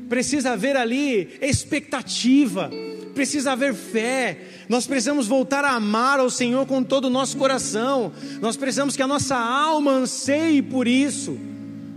[0.09, 2.71] precisa haver ali expectativa,
[3.15, 4.39] precisa haver fé.
[4.69, 8.13] Nós precisamos voltar a amar ao Senhor com todo o nosso coração.
[8.41, 11.39] Nós precisamos que a nossa alma anseie por isso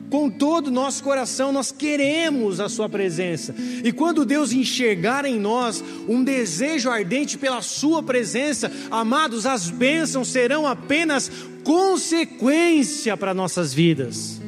[0.09, 3.53] com todo o nosso coração, nós queremos a Sua presença.
[3.83, 10.27] E quando Deus enxergar em nós um desejo ardente pela Sua presença, amados, as bênçãos
[10.29, 11.31] serão apenas
[11.63, 14.41] consequência para nossas vidas.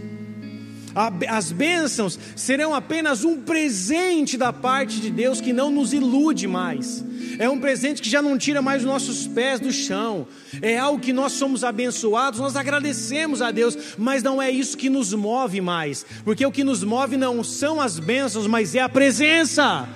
[1.29, 7.10] As bênçãos serão apenas um presente da parte de Deus que não nos ilude mais
[7.39, 10.27] é um presente que já não tira mais os nossos pés do chão,
[10.61, 14.89] é algo que nós somos abençoados, nós agradecemos a Deus, mas não é isso que
[14.89, 18.89] nos move mais, porque o que nos move não são as bênçãos, mas é a
[18.89, 19.87] presença.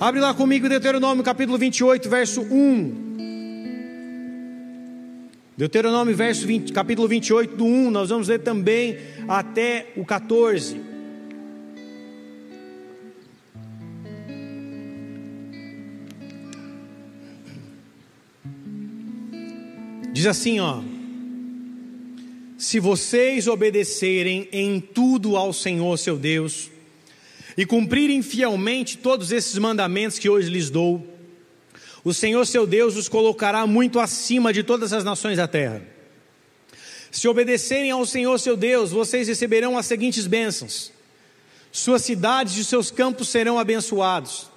[0.00, 3.04] Abre lá comigo Deuteronômio capítulo 28, verso 1.
[5.56, 10.80] Deuteronômio verso 20, capítulo 28, do 1, nós vamos ler também até o 14.
[20.24, 20.80] Diz assim, ó:
[22.56, 26.70] Se vocês obedecerem em tudo ao Senhor seu Deus
[27.58, 31.06] e cumprirem fielmente todos esses mandamentos que hoje lhes dou,
[32.02, 35.82] o Senhor seu Deus os colocará muito acima de todas as nações da terra.
[37.10, 40.90] Se obedecerem ao Senhor seu Deus, vocês receberão as seguintes bênçãos:
[41.70, 44.50] suas cidades e seus campos serão abençoados,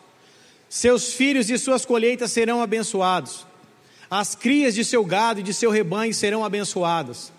[0.69, 3.45] seus filhos e suas colheitas serão abençoados,
[4.09, 7.31] as crias de seu gado e de seu rebanho serão abençoadas,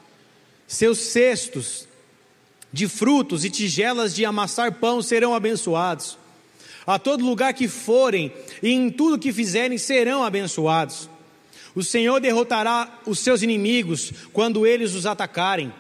[0.67, 1.89] seus cestos
[2.73, 6.19] de frutos e tigelas de amassar pão serão abençoados
[6.89, 11.07] a todo lugar que forem e em tudo que fizerem serão abençoados.
[11.75, 15.71] O Senhor derrotará os seus inimigos quando eles os atacarem.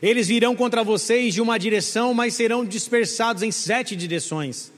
[0.00, 4.70] Eles virão contra vocês de uma direção, mas serão dispersados em sete direções.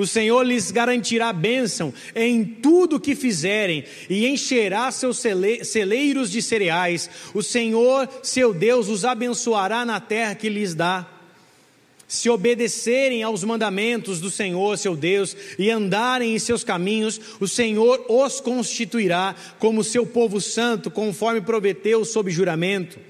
[0.00, 7.10] O Senhor lhes garantirá bênção em tudo que fizerem e encherá seus celeiros de cereais.
[7.34, 11.06] O Senhor, seu Deus, os abençoará na terra que lhes dá
[12.08, 18.04] se obedecerem aos mandamentos do Senhor, seu Deus, e andarem em seus caminhos, o Senhor
[18.08, 23.09] os constituirá como seu povo santo, conforme prometeu sob juramento.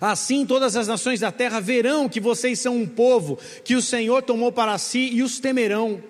[0.00, 4.22] Assim todas as nações da terra verão que vocês são um povo que o Senhor
[4.22, 6.02] tomou para si e os temerão.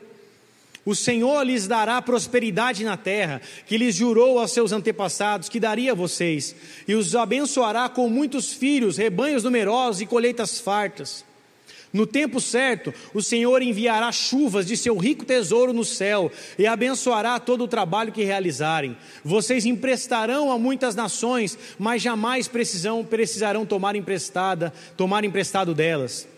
[0.85, 5.93] O Senhor lhes dará prosperidade na terra, que lhes jurou aos seus antepassados que daria
[5.93, 6.55] a vocês,
[6.89, 11.25] e os abençoará com muitos filhos, rebanhos numerosos e colheitas fartas.
[11.93, 17.41] No tempo certo, o Senhor enviará chuvas de seu rico tesouro no céu e abençoará
[17.41, 18.97] todo o trabalho que realizarem.
[19.25, 26.29] Vocês emprestarão a muitas nações, mas jamais precisam, precisarão tomar emprestada, tomar emprestado delas.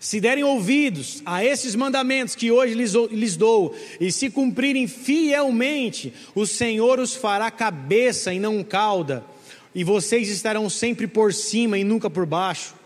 [0.00, 6.14] Se derem ouvidos a esses mandamentos que hoje lhes, lhes dou, e se cumprirem fielmente,
[6.34, 9.24] o Senhor os fará cabeça e não cauda,
[9.74, 12.77] e vocês estarão sempre por cima e nunca por baixo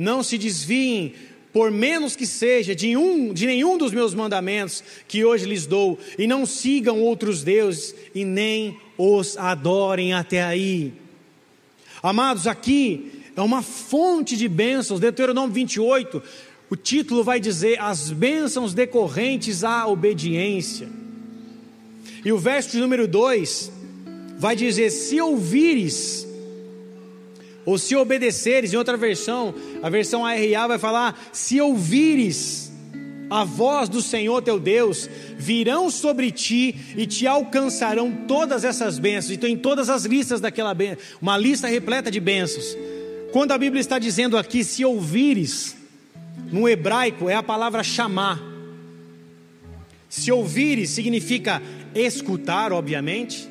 [0.00, 1.12] não se desviem,
[1.52, 5.98] por menos que seja, de, um, de nenhum dos meus mandamentos que hoje lhes dou,
[6.18, 10.94] e não sigam outros deuses, e nem os adorem até aí.
[12.02, 16.22] Amados, aqui é uma fonte de bênçãos, Deuteronômio 28,
[16.70, 20.88] o título vai dizer as bênçãos decorrentes à obediência.
[22.24, 23.70] E o verso número 2
[24.38, 26.26] vai dizer: Se ouvires
[27.64, 32.70] ou se obedeceres, em outra versão, a versão ARA vai falar: se ouvires
[33.30, 39.32] a voz do Senhor teu Deus, virão sobre ti e te alcançarão todas essas bênçãos.
[39.32, 42.76] Então, em todas as listas daquela bênção, uma lista repleta de bênçãos.
[43.32, 45.76] Quando a Bíblia está dizendo aqui, se ouvires,
[46.50, 48.42] no hebraico é a palavra chamar.
[50.08, 51.62] Se ouvires significa
[51.94, 53.48] escutar, obviamente,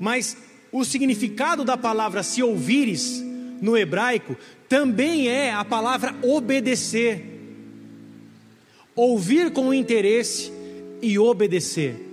[0.00, 0.34] mas
[0.72, 3.22] o significado da palavra se ouvires
[3.60, 4.36] no hebraico
[4.68, 7.24] também é a palavra obedecer.
[8.94, 10.52] Ouvir com interesse
[11.00, 12.04] e obedecer.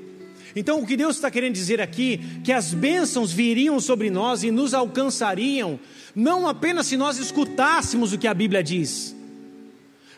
[0.55, 4.51] Então, o que Deus está querendo dizer aqui, que as bênçãos viriam sobre nós e
[4.51, 5.77] nos alcançariam,
[6.15, 9.14] não apenas se nós escutássemos o que a Bíblia diz,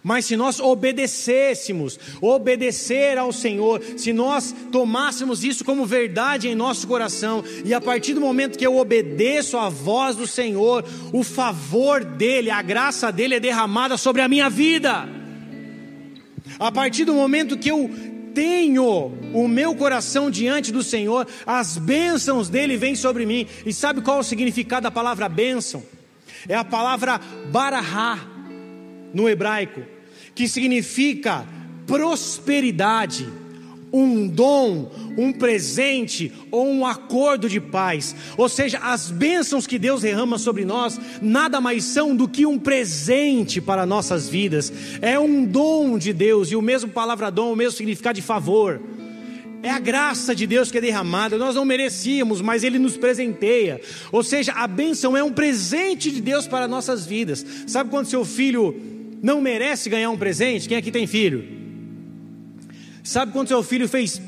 [0.08, 6.88] mas se nós obedecêssemos, obedecer ao Senhor, se nós tomássemos isso como verdade em nosso
[6.88, 12.06] coração, e a partir do momento que eu obedeço à voz do Senhor, o favor
[12.06, 15.10] dEle, a graça dEle é derramada sobre a minha vida.
[16.58, 17.92] A partir do momento que eu
[18.34, 23.46] tenho o meu coração diante do Senhor, as bênçãos dele vêm sobre mim.
[23.66, 25.84] E sabe qual é o significado da palavra bênção?
[26.48, 27.20] É a palavra
[27.52, 28.26] barahá
[29.14, 29.97] no hebraico
[30.38, 31.48] que significa
[31.88, 33.28] prosperidade,
[33.92, 38.16] um dom, um presente ou um acordo de paz.
[38.38, 42.60] Ou seja, as bênçãos que Deus derrama sobre nós nada mais são do que um
[42.60, 44.72] presente para nossas vidas.
[45.02, 48.80] É um dom de Deus, e o mesmo palavra dom, o mesmo significado de favor.
[49.64, 53.82] É a graça de Deus que é derramada, nós não merecíamos, mas Ele nos presenteia.
[54.12, 57.44] Ou seja, a bênção é um presente de Deus para nossas vidas.
[57.66, 60.68] Sabe quando seu filho não merece ganhar um presente?
[60.68, 61.44] Quem aqui tem filho?
[63.04, 64.22] Sabe quando seu filho fez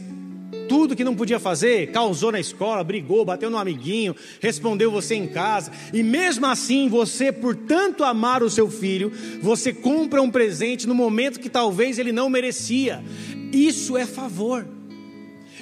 [0.70, 5.28] tudo que não podia fazer, causou na escola, brigou, bateu no amiguinho, respondeu você em
[5.28, 10.88] casa, e mesmo assim você, por tanto amar o seu filho, você compra um presente
[10.88, 13.04] no momento que talvez ele não merecia.
[13.52, 14.66] Isso é favor.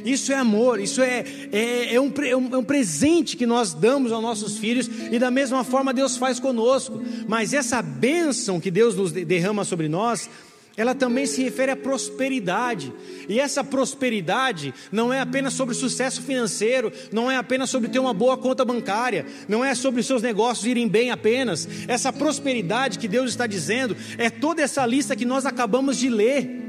[0.06, 3.74] Isso é amor, isso é, é, é, um, é, um, é um presente que nós
[3.74, 7.02] damos aos nossos filhos, e da mesma forma Deus faz conosco.
[7.28, 10.30] Mas essa bênção que Deus nos derrama sobre nós,
[10.78, 12.94] ela também se refere à prosperidade.
[13.28, 18.14] E essa prosperidade não é apenas sobre sucesso financeiro, não é apenas sobre ter uma
[18.14, 21.68] boa conta bancária, não é sobre seus negócios irem bem apenas.
[21.88, 26.67] Essa prosperidade que Deus está dizendo é toda essa lista que nós acabamos de ler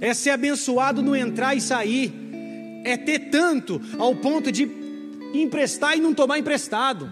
[0.00, 2.12] é ser abençoado no entrar e sair,
[2.84, 4.68] é ter tanto ao ponto de
[5.34, 7.10] emprestar e não tomar emprestado.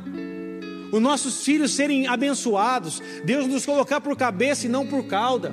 [0.92, 5.52] Os nossos filhos serem abençoados, Deus nos colocar por cabeça e não por cauda.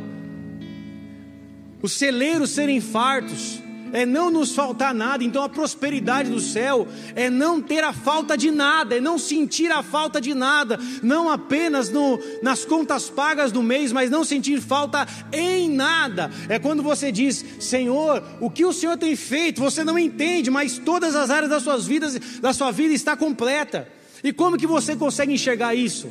[1.81, 3.61] Os celeiros serem fartos,
[3.93, 5.23] é não nos faltar nada.
[5.23, 9.71] Então a prosperidade do céu é não ter a falta de nada, é não sentir
[9.71, 14.61] a falta de nada, não apenas no, nas contas pagas do mês, mas não sentir
[14.61, 16.29] falta em nada.
[16.47, 19.61] É quando você diz: Senhor, o que o Senhor tem feito?
[19.61, 23.87] Você não entende, mas todas as áreas das suas vidas, da sua vida está completa.
[24.23, 26.09] E como que você consegue enxergar isso?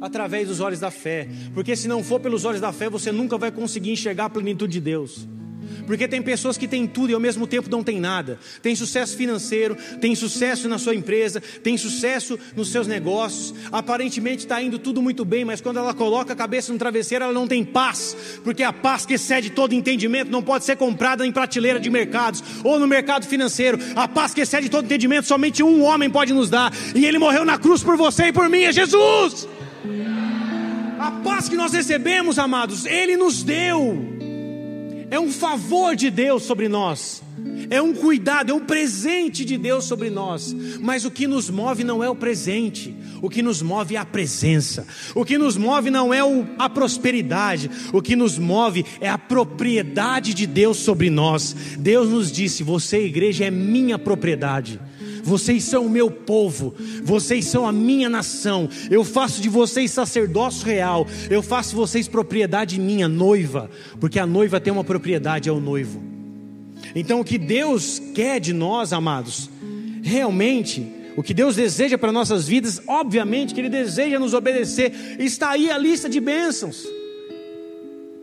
[0.00, 3.38] Através dos olhos da fé, porque se não for pelos olhos da fé, você nunca
[3.38, 5.26] vai conseguir enxergar a plenitude de Deus.
[5.86, 8.38] Porque tem pessoas que têm tudo e ao mesmo tempo não têm nada.
[8.62, 13.54] Tem sucesso financeiro, tem sucesso na sua empresa, tem sucesso nos seus negócios.
[13.70, 17.32] Aparentemente está indo tudo muito bem, mas quando ela coloca a cabeça no travesseiro, ela
[17.32, 18.16] não tem paz.
[18.42, 22.42] Porque a paz que excede todo entendimento não pode ser comprada em prateleira de mercados
[22.64, 23.78] ou no mercado financeiro.
[23.94, 26.72] A paz que excede todo entendimento somente um homem pode nos dar.
[26.94, 29.48] E ele morreu na cruz por você e por mim, é Jesus.
[30.98, 34.15] A paz que nós recebemos, amados, ele nos deu
[35.10, 37.22] é um favor de Deus sobre nós,
[37.70, 40.54] é um cuidado, é um presente de Deus sobre nós.
[40.80, 44.04] Mas o que nos move não é o presente, o que nos move é a
[44.04, 46.20] presença, o que nos move não é
[46.58, 51.54] a prosperidade, o que nos move é a propriedade de Deus sobre nós.
[51.78, 54.80] Deus nos disse: Você, igreja, é minha propriedade.
[55.26, 58.68] Vocês são o meu povo, vocês são a minha nação.
[58.88, 64.60] Eu faço de vocês sacerdócio real, eu faço vocês propriedade minha, noiva, porque a noiva
[64.60, 66.00] tem uma propriedade, é o noivo.
[66.94, 69.50] Então, o que Deus quer de nós, amados,
[70.00, 70.86] realmente,
[71.16, 75.68] o que Deus deseja para nossas vidas, obviamente que Ele deseja nos obedecer, está aí
[75.70, 76.86] a lista de bênçãos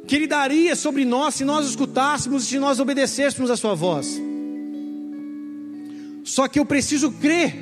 [0.08, 4.22] que Ele daria sobre nós se nós escutássemos e se nós obedecêssemos a Sua voz.
[6.24, 7.54] Só que eu preciso crer,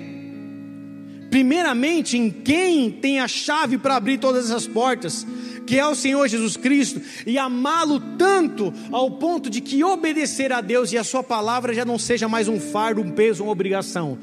[1.30, 5.26] primeiramente, em quem tem a chave para abrir todas essas portas,
[5.66, 10.62] que é o Senhor Jesus Cristo, e amá-lo tanto ao ponto de que obedecer a
[10.62, 14.18] Deus e a Sua palavra já não seja mais um fardo, um peso, uma obrigação,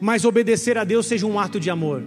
[0.00, 2.02] mas obedecer a Deus seja um ato de amor.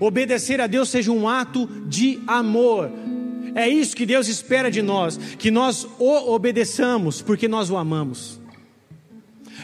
[0.00, 2.90] Obedecer a Deus seja um ato de amor.
[3.54, 8.38] É isso que Deus espera de nós, que nós o obedeçamos, porque nós o amamos.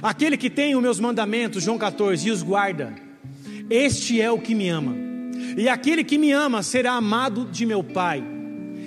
[0.03, 2.93] Aquele que tem os meus mandamentos, João 14, e os guarda,
[3.71, 4.97] este é o que me ama.
[5.57, 8.23] E aquele que me ama será amado de meu Pai,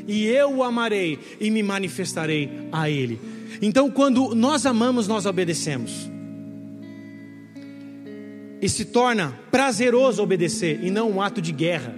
[0.08, 3.20] e eu o amarei e me manifestarei a Ele.
[3.62, 6.12] Então, quando nós amamos, nós obedecemos.
[8.62, 11.96] E se torna prazeroso obedecer e não um ato de guerra,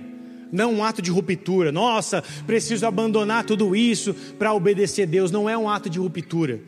[0.51, 1.71] não um ato de ruptura.
[1.71, 5.31] Nossa, preciso abandonar tudo isso para obedecer a Deus.
[5.31, 6.59] Não é um ato de ruptura,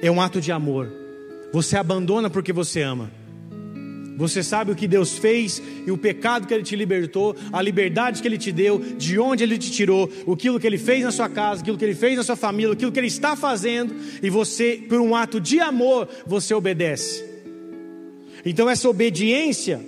[0.00, 1.07] é um ato de amor.
[1.52, 3.10] Você abandona porque você ama.
[4.18, 8.20] Você sabe o que Deus fez e o pecado que Ele te libertou, a liberdade
[8.20, 11.28] que Ele te deu, de onde Ele te tirou, aquilo que Ele fez na sua
[11.28, 14.84] casa, aquilo que Ele fez na sua família, aquilo que Ele está fazendo, e você,
[14.88, 17.24] por um ato de amor, você obedece.
[18.44, 19.80] Então, essa obediência,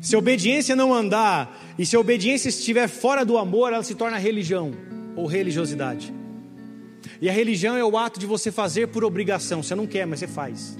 [0.00, 3.94] se a obediência não andar, e se a obediência estiver fora do amor, ela se
[3.94, 4.72] torna religião
[5.14, 6.12] ou religiosidade.
[7.20, 9.62] E a religião é o ato de você fazer por obrigação.
[9.62, 10.76] Você não quer, mas você faz.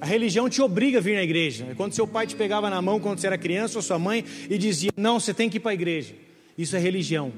[0.00, 1.68] A religião te obriga a vir na igreja.
[1.70, 4.24] É quando seu pai te pegava na mão quando você era criança ou sua mãe
[4.50, 6.14] e dizia: Não, você tem que ir para a igreja.
[6.56, 7.32] Isso é religião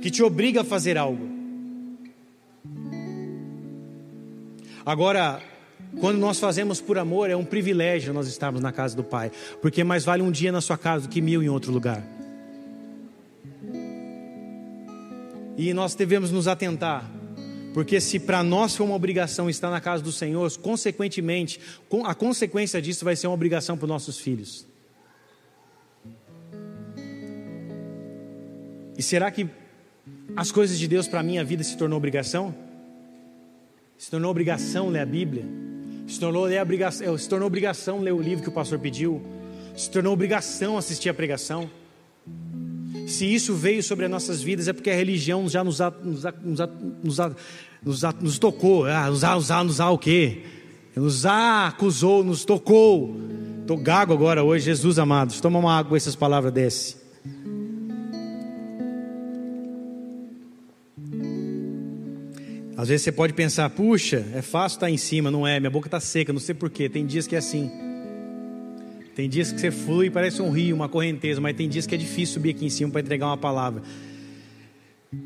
[0.00, 1.28] que te obriga a fazer algo.
[4.84, 5.42] Agora,
[6.00, 9.84] quando nós fazemos por amor, é um privilégio nós estarmos na casa do Pai, porque
[9.84, 12.17] mais vale um dia na sua casa do que mil em outro lugar.
[15.58, 17.10] E nós devemos nos atentar,
[17.74, 21.58] porque se para nós for uma obrigação estar na casa do Senhor, consequentemente,
[22.04, 24.64] a consequência disso vai ser uma obrigação para os nossos filhos.
[28.96, 29.48] E será que
[30.36, 32.54] as coisas de Deus para a minha vida se tornou obrigação?
[33.98, 35.44] Se tornou obrigação ler a Bíblia?
[36.06, 39.20] Se tornou, ler obrigação, se tornou obrigação ler o livro que o pastor pediu?
[39.76, 41.68] Se tornou obrigação assistir a pregação?
[43.08, 46.24] Se isso veio sobre as nossas vidas, é porque a religião já nos, nos,
[47.02, 47.18] nos,
[47.82, 48.84] nos, nos tocou.
[48.84, 50.42] Ah, nos, nos, nos, o quê?
[50.94, 53.16] Nos acusou, nos tocou.
[53.62, 55.32] Estou gago agora hoje, Jesus amado.
[55.40, 56.96] Toma uma água, essas palavras desce.
[62.76, 65.58] Às vezes você pode pensar, puxa, é fácil estar em cima, não é?
[65.58, 66.90] Minha boca está seca, não sei porquê.
[66.90, 67.87] Tem dias que é assim.
[69.18, 71.98] Tem dias que você flui parece um rio, uma correnteza, mas tem dias que é
[71.98, 73.82] difícil subir aqui em cima para entregar uma palavra.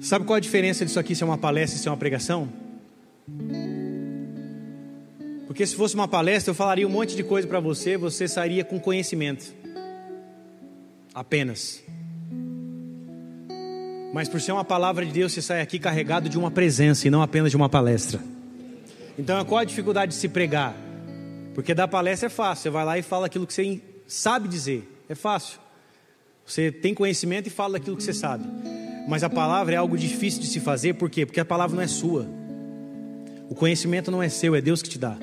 [0.00, 2.48] Sabe qual a diferença disso aqui se é uma palestra e se é uma pregação?
[5.46, 8.64] Porque se fosse uma palestra, eu falaria um monte de coisa para você, você sairia
[8.64, 9.52] com conhecimento.
[11.14, 11.84] Apenas.
[14.14, 17.10] Mas por ser uma palavra de Deus, você sai aqui carregado de uma presença e
[17.10, 18.20] não apenas de uma palestra.
[19.18, 20.74] Então, qual a dificuldade de se pregar?
[21.54, 24.88] Porque dar palestra é fácil, você vai lá e fala aquilo que você sabe dizer,
[25.08, 25.60] é fácil.
[26.46, 28.44] Você tem conhecimento e fala aquilo que você sabe.
[29.08, 31.26] Mas a palavra é algo difícil de se fazer, por quê?
[31.26, 32.26] Porque a palavra não é sua.
[33.48, 35.16] O conhecimento não é seu, é Deus que te dá.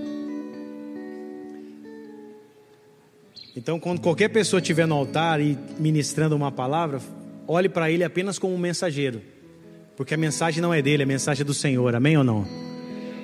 [3.55, 7.01] Então, quando qualquer pessoa estiver no altar e ministrando uma palavra,
[7.47, 9.21] olhe para ele apenas como um mensageiro,
[9.97, 12.68] porque a mensagem não é dele, a mensagem é do Senhor, amém ou não?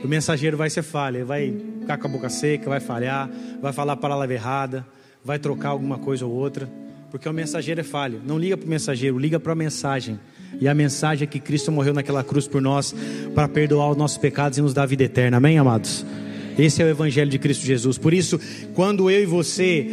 [0.05, 3.27] O mensageiro vai ser falha, ele vai ficar com a boca seca, vai falhar,
[3.59, 4.85] vai falar a palavra errada,
[5.23, 6.69] vai trocar alguma coisa ou outra,
[7.09, 8.21] porque o mensageiro é falho.
[8.23, 10.19] Não liga para o mensageiro, liga para a mensagem.
[10.61, 12.93] E a mensagem é que Cristo morreu naquela cruz por nós
[13.33, 15.37] para perdoar os nossos pecados e nos dar vida eterna.
[15.37, 16.05] Amém, amados?
[16.55, 17.97] Esse é o evangelho de Cristo Jesus.
[17.97, 18.39] Por isso,
[18.75, 19.89] quando eu e você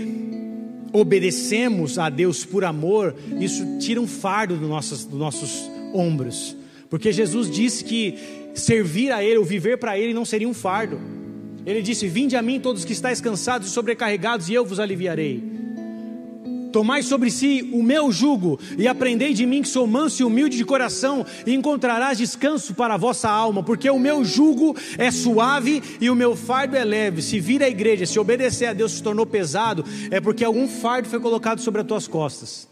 [0.92, 6.54] obedecemos a Deus por amor, isso tira um fardo dos nossos, dos nossos ombros.
[6.90, 11.00] Porque Jesus disse que servir a Ele, ou viver para Ele, não seria um fardo.
[11.64, 15.52] Ele disse: Vinde a mim todos que estáis cansados e sobrecarregados, e eu vos aliviarei.
[16.72, 20.56] Tomai sobre si o meu jugo e aprendei de mim que sou manso e humilde
[20.56, 25.82] de coração, e encontrarás descanso para a vossa alma, porque o meu jugo é suave
[26.00, 27.20] e o meu fardo é leve.
[27.20, 31.08] Se vir a igreja, se obedecer a Deus se tornou pesado, é porque algum fardo
[31.08, 32.71] foi colocado sobre as tuas costas.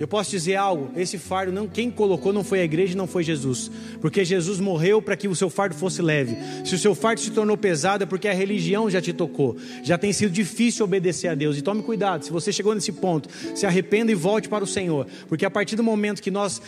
[0.00, 3.22] Eu posso dizer algo, esse fardo não quem colocou não foi a igreja, não foi
[3.22, 3.70] Jesus,
[4.00, 6.36] porque Jesus morreu para que o seu fardo fosse leve.
[6.64, 9.56] Se o seu fardo se tornou pesado é porque a religião já te tocou.
[9.82, 11.56] Já tem sido difícil obedecer a Deus.
[11.56, 15.06] E tome cuidado, se você chegou nesse ponto, se arrependa e volte para o Senhor,
[15.28, 16.60] porque a partir do momento que nós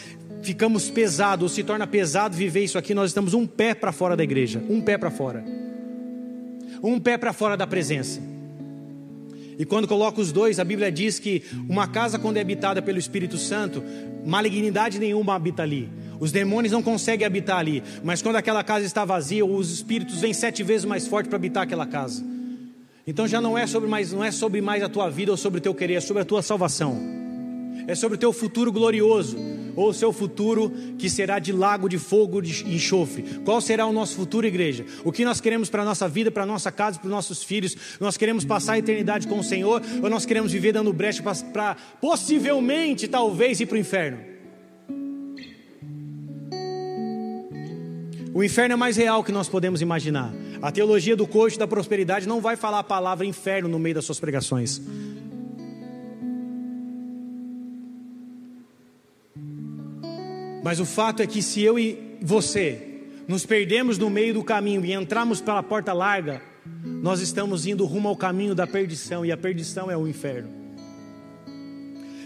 [0.42, 4.16] ficamos pesados, ou se torna pesado viver isso aqui, nós estamos um pé para fora
[4.16, 5.44] da igreja, um pé para fora.
[6.82, 8.33] Um pé para fora da presença.
[9.58, 12.98] E quando coloca os dois, a Bíblia diz que uma casa, quando é habitada pelo
[12.98, 13.82] Espírito Santo,
[14.24, 15.88] malignidade nenhuma habita ali.
[16.18, 17.82] Os demônios não conseguem habitar ali.
[18.02, 21.62] Mas quando aquela casa está vazia, os espíritos vêm sete vezes mais forte para habitar
[21.62, 22.24] aquela casa.
[23.06, 25.58] Então já não é sobre mais, não é sobre mais a tua vida ou sobre
[25.58, 27.24] o teu querer, é sobre a tua salvação
[27.86, 29.36] é sobre o teu futuro glorioso,
[29.76, 33.22] ou o seu futuro que será de lago de fogo e enxofre.
[33.44, 34.84] Qual será o nosso futuro, igreja?
[35.04, 37.42] O que nós queremos para a nossa vida, para a nossa casa, para os nossos
[37.42, 37.76] filhos?
[38.00, 41.22] Nós queremos passar a eternidade com o Senhor, ou nós queremos viver dando brecha
[41.52, 44.34] para possivelmente, talvez, ir para o inferno?
[48.34, 50.34] O inferno é mais real que nós podemos imaginar.
[50.60, 54.04] A teologia do coach da prosperidade não vai falar a palavra inferno no meio das
[54.04, 54.82] suas pregações.
[60.64, 64.82] Mas o fato é que se eu e você nos perdemos no meio do caminho
[64.82, 66.40] e entramos pela porta larga,
[66.82, 70.63] nós estamos indo rumo ao caminho da perdição, e a perdição é o inferno.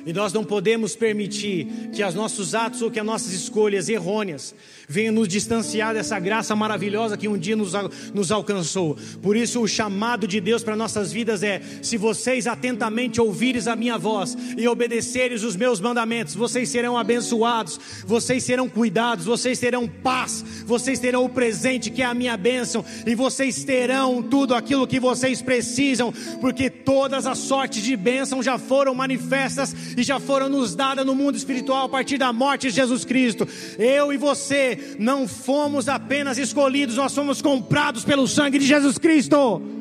[0.09, 4.55] E nós não podemos permitir que os nossos atos ou que as nossas escolhas errôneas
[4.89, 7.75] venha nos distanciar dessa graça maravilhosa que um dia nos,
[8.15, 8.97] nos alcançou.
[9.21, 13.77] Por isso, o chamado de Deus para nossas vidas é: se vocês atentamente ouvires a
[13.77, 19.87] minha voz e obedeceres os meus mandamentos, vocês serão abençoados, vocês serão cuidados, vocês terão
[19.87, 24.87] paz, vocês terão o presente que é a minha bênção, e vocês terão tudo aquilo
[24.87, 30.49] que vocês precisam, porque todas as sortes de bênção já foram manifestas e já foram
[30.49, 33.47] nos dadas no mundo espiritual a partir da morte de Jesus Cristo.
[33.79, 39.78] Eu e você não fomos apenas escolhidos, nós fomos comprados pelo sangue de Jesus Cristo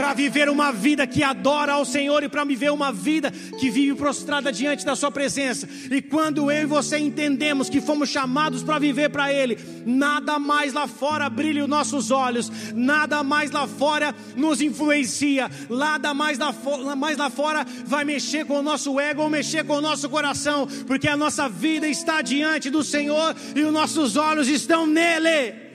[0.00, 3.94] para viver uma vida que adora ao Senhor e para viver uma vida que vive
[3.94, 5.68] prostrada diante da Sua presença.
[5.90, 10.72] E quando eu e você entendemos que fomos chamados para viver para Ele, nada mais
[10.72, 16.50] lá fora brilha os nossos olhos, nada mais lá fora nos influencia, nada mais lá,
[16.96, 20.66] mais lá fora vai mexer com o nosso ego ou mexer com o nosso coração,
[20.86, 25.69] porque a nossa vida está diante do Senhor e os nossos olhos estão nele.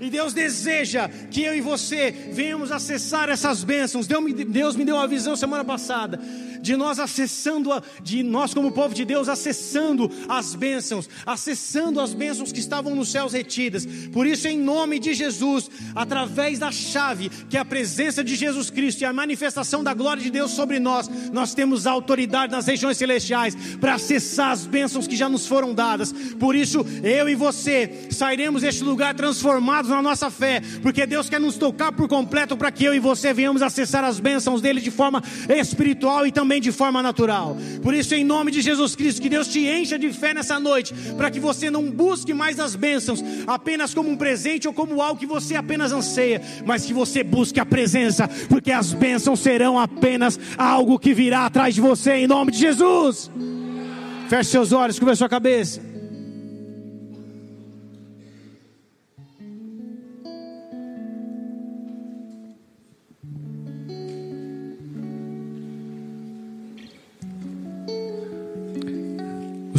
[0.00, 4.06] E Deus deseja que eu e você venhamos acessar essas bênçãos.
[4.06, 6.18] Deus me, Deus me deu uma visão semana passada
[6.60, 12.12] de nós acessando, a, de nós como povo de Deus acessando as bênçãos, acessando as
[12.12, 13.86] bênçãos que estavam nos céus retidas.
[14.12, 18.70] Por isso, em nome de Jesus, através da chave que é a presença de Jesus
[18.70, 22.96] Cristo e a manifestação da glória de Deus sobre nós, nós temos autoridade nas regiões
[22.96, 26.12] celestiais para acessar as bênçãos que já nos foram dadas.
[26.38, 31.40] Por isso, eu e você sairemos deste lugar transformados na nossa fé, porque Deus quer
[31.40, 34.90] nos tocar por completo para que eu e você venhamos acessar as bênçãos dele de
[34.90, 37.56] forma espiritual e também de forma natural.
[37.82, 40.94] Por isso, em nome de Jesus Cristo, que Deus te encha de fé nessa noite,
[41.16, 45.18] para que você não busque mais as bênçãos apenas como um presente ou como algo
[45.18, 50.38] que você apenas anseia, mas que você busque a presença, porque as bênçãos serão apenas
[50.56, 53.30] algo que virá atrás de você, em nome de Jesus.
[54.28, 55.89] Feche seus olhos, cubra sua cabeça.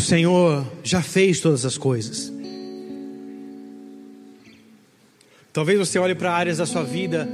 [0.02, 2.34] O Senhor já fez todas as coisas.
[5.54, 7.30] Talvez você olhe para áreas da sua vida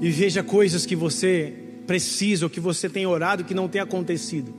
[0.00, 1.52] e veja coisas que você
[1.84, 4.54] precisa, ou que você tem orado que não tem acontecido.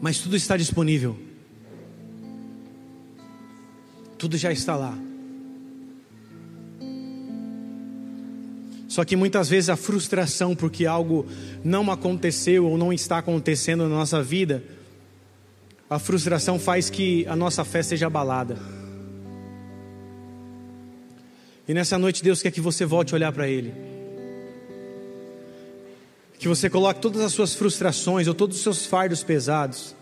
[0.00, 1.18] Mas tudo está disponível.
[4.16, 4.96] Tudo já está lá.
[8.96, 11.26] Só que muitas vezes a frustração porque algo
[11.62, 14.64] não aconteceu ou não está acontecendo na nossa vida,
[15.90, 18.56] a frustração faz que a nossa fé seja abalada.
[21.68, 23.74] E nessa noite Deus quer que você volte a olhar para Ele.
[26.38, 29.94] Que você coloque todas as suas frustrações ou todos os seus fardos pesados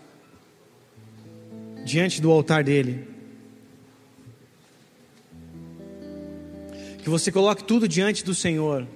[1.83, 3.14] diante do altar dele.
[7.05, 8.87] Que você coloque tudo diante do Senhor,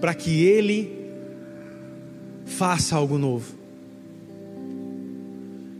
[0.00, 0.90] para que Ele
[2.44, 3.54] faça algo novo.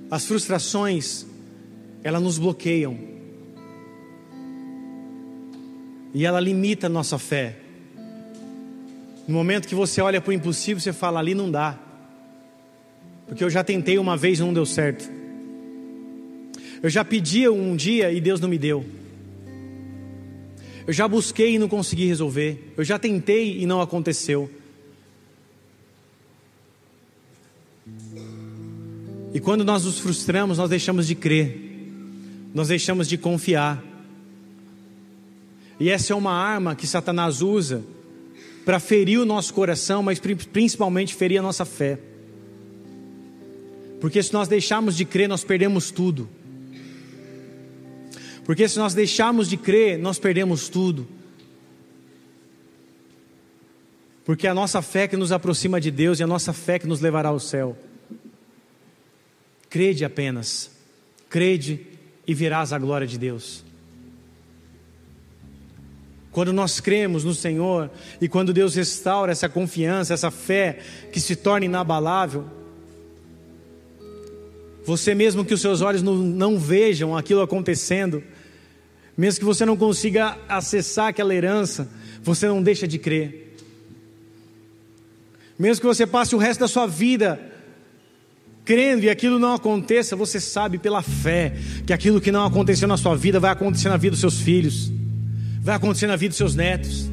[0.08, 1.26] As frustrações,
[2.04, 2.96] elas nos bloqueiam,
[6.14, 7.56] e ela limita a nossa fé.
[9.26, 11.76] No momento que você olha para o impossível, você fala: ali não dá,
[13.26, 15.10] porque eu já tentei uma vez e não deu certo.
[16.80, 18.86] Eu já pedi um dia e Deus não me deu.
[20.86, 22.72] Eu já busquei e não consegui resolver.
[22.76, 24.48] Eu já tentei e não aconteceu.
[29.34, 31.60] E quando nós nos frustramos, nós deixamos de crer,
[32.54, 33.84] nós deixamos de confiar.
[35.78, 37.84] E essa é uma arma que Satanás usa
[38.64, 41.98] para ferir o nosso coração, mas principalmente ferir a nossa fé.
[44.00, 46.28] Porque se nós deixarmos de crer, nós perdemos tudo.
[48.46, 51.04] Porque se nós deixarmos de crer, nós perdemos tudo.
[54.24, 56.86] Porque é a nossa fé que nos aproxima de Deus e a nossa fé que
[56.86, 57.76] nos levará ao céu.
[59.68, 60.70] Crede apenas,
[61.28, 61.84] crede
[62.24, 63.64] e verás a glória de Deus.
[66.30, 67.90] Quando nós cremos no Senhor
[68.20, 70.78] e quando Deus restaura essa confiança, essa fé
[71.12, 72.44] que se torna inabalável,
[74.84, 78.22] você mesmo que os seus olhos não, não vejam aquilo acontecendo,
[79.16, 81.88] mesmo que você não consiga acessar aquela herança,
[82.22, 83.56] você não deixa de crer.
[85.58, 87.40] Mesmo que você passe o resto da sua vida
[88.64, 91.54] crendo e aquilo não aconteça, você sabe pela fé
[91.86, 94.92] que aquilo que não aconteceu na sua vida vai acontecer na vida dos seus filhos,
[95.62, 97.08] vai acontecer na vida dos seus netos.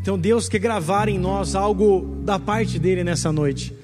[0.00, 3.74] Então Deus quer gravar em nós algo da parte dele nessa noite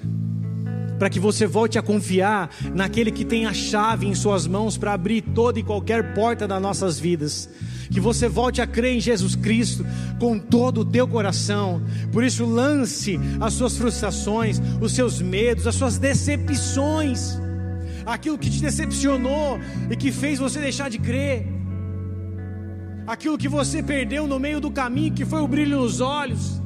[0.99, 4.93] para que você volte a confiar naquele que tem a chave em suas mãos para
[4.93, 7.49] abrir toda e qualquer porta das nossas vidas.
[7.89, 9.85] Que você volte a crer em Jesus Cristo
[10.19, 11.81] com todo o teu coração.
[12.11, 17.39] Por isso, lance as suas frustrações, os seus medos, as suas decepções,
[18.05, 19.57] aquilo que te decepcionou
[19.89, 21.47] e que fez você deixar de crer,
[23.07, 26.59] aquilo que você perdeu no meio do caminho, que foi o brilho nos olhos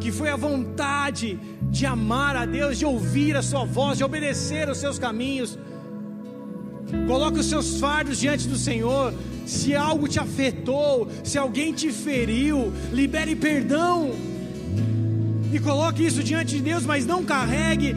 [0.00, 1.38] que foi a vontade
[1.70, 5.58] de amar a Deus, de ouvir a Sua voz, de obedecer os seus caminhos.
[7.06, 9.12] Coloque os seus fardos diante do Senhor.
[9.44, 14.10] Se algo te afetou, se alguém te feriu, libere perdão.
[15.52, 17.94] E coloque isso diante de Deus, mas não carregue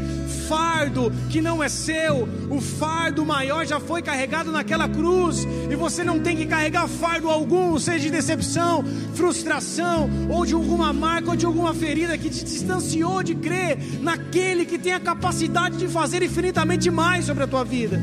[0.47, 2.27] fardo que não é seu.
[2.49, 7.29] O fardo maior já foi carregado naquela cruz e você não tem que carregar fardo
[7.29, 8.83] algum, seja de decepção,
[9.13, 14.65] frustração ou de alguma marca ou de alguma ferida que te distanciou de crer naquele
[14.65, 18.01] que tem a capacidade de fazer infinitamente mais sobre a tua vida.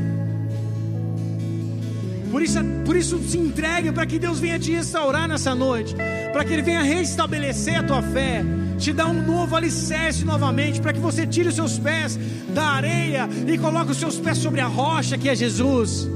[2.31, 5.95] Por isso, por isso se entregue para que Deus venha te restaurar nessa noite,
[6.33, 8.43] para que Ele venha restabelecer a tua fé
[8.77, 12.17] te dá um novo alicerce novamente, para que você tire os seus pés
[12.53, 16.07] da areia e coloque os seus pés sobre a rocha que é Jesus.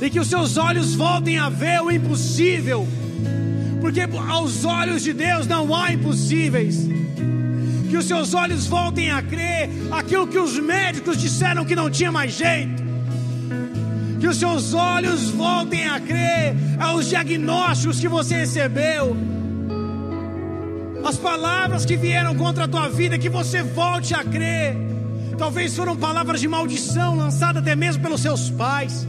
[0.00, 2.86] E que os seus olhos voltem a ver o impossível,
[3.80, 6.88] porque aos olhos de Deus não há impossíveis.
[7.88, 12.10] Que os seus olhos voltem a crer aquilo que os médicos disseram que não tinha
[12.10, 12.82] mais jeito.
[14.18, 19.16] Que os seus olhos voltem a crer aos diagnósticos que você recebeu
[21.08, 24.76] as palavras que vieram contra a tua vida, que você volte a crer.
[25.36, 29.06] Talvez foram palavras de maldição lançadas até mesmo pelos seus pais,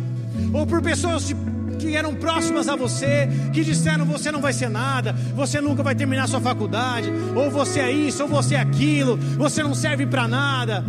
[0.53, 1.33] ou por pessoas
[1.79, 5.95] que eram próximas a você, que disseram: você não vai ser nada, você nunca vai
[5.95, 10.27] terminar sua faculdade, ou você é isso, ou você é aquilo, você não serve para
[10.27, 10.83] nada,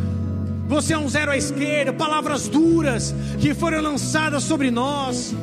[0.66, 1.92] você é um zero à esquerda.
[1.92, 5.34] Palavras duras que foram lançadas sobre nós.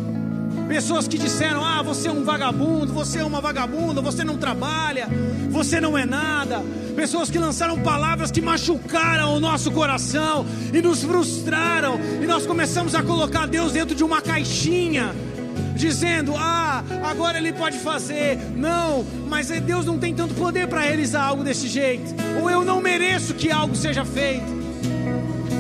[0.73, 5.07] Pessoas que disseram: Ah, você é um vagabundo, você é uma vagabunda, você não trabalha,
[5.51, 6.63] você não é nada.
[6.95, 10.43] Pessoas que lançaram palavras que machucaram o nosso coração
[10.73, 15.13] e nos frustraram, e nós começamos a colocar Deus dentro de uma caixinha,
[15.75, 18.39] dizendo: Ah, agora Ele pode fazer.
[18.55, 22.81] Não, mas Deus não tem tanto poder para realizar algo desse jeito, ou eu não
[22.81, 24.62] mereço que algo seja feito.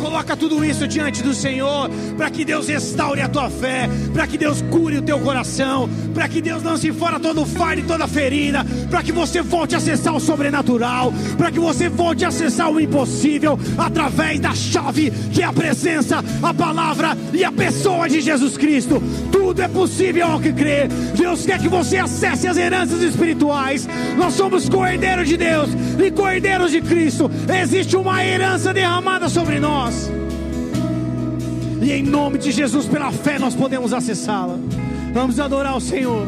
[0.03, 4.37] Coloca tudo isso diante do Senhor, para que Deus restaure a tua fé, para que
[4.37, 8.65] Deus cure o teu coração, para que Deus lance fora todo fardo e toda ferida,
[8.89, 12.81] para que você volte a acessar o sobrenatural, para que você volte a acessar o
[12.81, 18.57] impossível através da chave que é a presença, a palavra e a pessoa de Jesus
[18.57, 19.01] Cristo.
[19.31, 20.89] Tudo é possível ao que crê.
[21.15, 23.87] Deus quer que você acesse as heranças espirituais.
[24.17, 27.31] Nós somos cordeiros de Deus e cordeiros de Cristo.
[27.61, 30.11] Existe uma herança derramada sobre nós nós.
[31.81, 34.57] E em nome de Jesus, pela fé, nós podemos acessá-la.
[35.13, 36.27] Vamos adorar o Senhor.